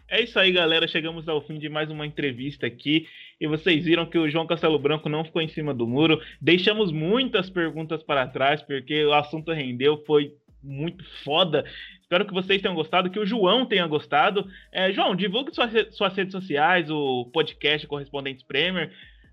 [0.07, 0.87] É isso aí, galera.
[0.87, 3.07] Chegamos ao fim de mais uma entrevista aqui.
[3.41, 6.21] E vocês viram que o João Castelo Branco não ficou em cima do muro.
[6.39, 11.65] Deixamos muitas perguntas para trás, porque o assunto rendeu, foi muito foda.
[12.01, 14.47] Espero que vocês tenham gostado, que o João tenha gostado.
[14.71, 18.91] É, João, divulgue suas, suas redes sociais, o podcast Correspondentes Premier.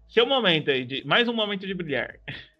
[0.08, 2.14] Seu momento aí, de, mais um momento de brilhar.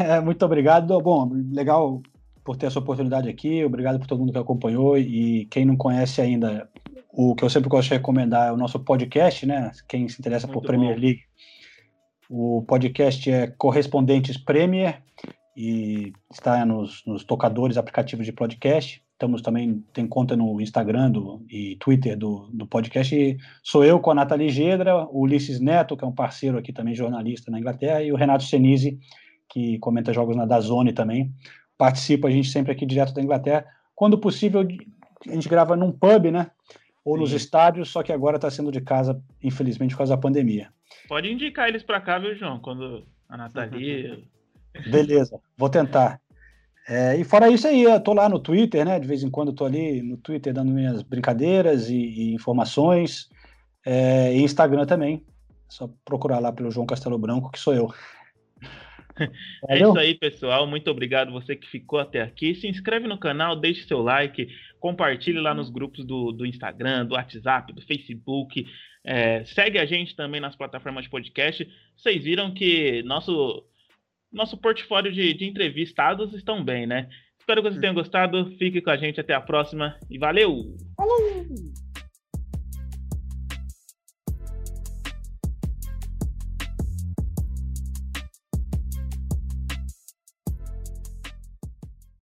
[0.00, 1.00] É, muito obrigado.
[1.00, 2.02] Bom, legal
[2.44, 3.64] por ter essa oportunidade aqui.
[3.64, 4.98] Obrigado por todo mundo que acompanhou.
[4.98, 6.68] E quem não conhece ainda,
[7.12, 9.70] o que eu sempre gosto de recomendar é o nosso podcast, né?
[9.88, 11.00] Quem se interessa por Muito Premier bom.
[11.00, 11.20] League.
[12.28, 15.02] O podcast é Correspondentes Premier
[15.56, 19.02] e está nos, nos tocadores, aplicativos de podcast.
[19.12, 23.14] Estamos também, tem conta no Instagram do, e Twitter do, do podcast.
[23.14, 26.72] E sou eu com a Nathalie Gedra, o Ulisses Neto, que é um parceiro aqui
[26.72, 28.98] também, jornalista na Inglaterra, e o Renato Senise,
[29.50, 31.34] que comenta jogos na Dazone também.
[31.80, 33.64] Participa a gente sempre aqui direto da Inglaterra.
[33.94, 34.60] Quando possível,
[35.26, 36.50] a gente grava num pub, né?
[37.02, 37.36] Ou nos Sim.
[37.36, 40.68] estádios, só que agora está sendo de casa, infelizmente, por causa da pandemia.
[41.08, 42.60] Pode indicar eles para cá, viu, João?
[42.60, 44.28] Quando a Nathalie.
[44.92, 46.20] Beleza, vou tentar.
[46.86, 49.00] É, e fora isso aí, eu tô lá no Twitter, né?
[49.00, 53.30] De vez em quando eu tô ali no Twitter dando minhas brincadeiras e, e informações.
[53.86, 55.24] É, e Instagram também.
[55.48, 57.90] É só procurar lá pelo João Castelo Branco, que sou eu.
[59.68, 60.66] É isso aí, pessoal.
[60.66, 62.54] Muito obrigado você que ficou até aqui.
[62.54, 64.48] Se inscreve no canal, deixe seu like,
[64.78, 68.66] compartilhe lá nos grupos do, do Instagram, do WhatsApp, do Facebook.
[69.04, 71.68] É, segue a gente também nas plataformas de podcast.
[71.96, 73.64] Vocês viram que nosso,
[74.32, 77.08] nosso portfólio de, de entrevistados estão bem, né?
[77.38, 78.54] Espero que vocês tenham gostado.
[78.58, 80.76] Fique com a gente até a próxima e valeu!
[80.96, 81.89] Falou!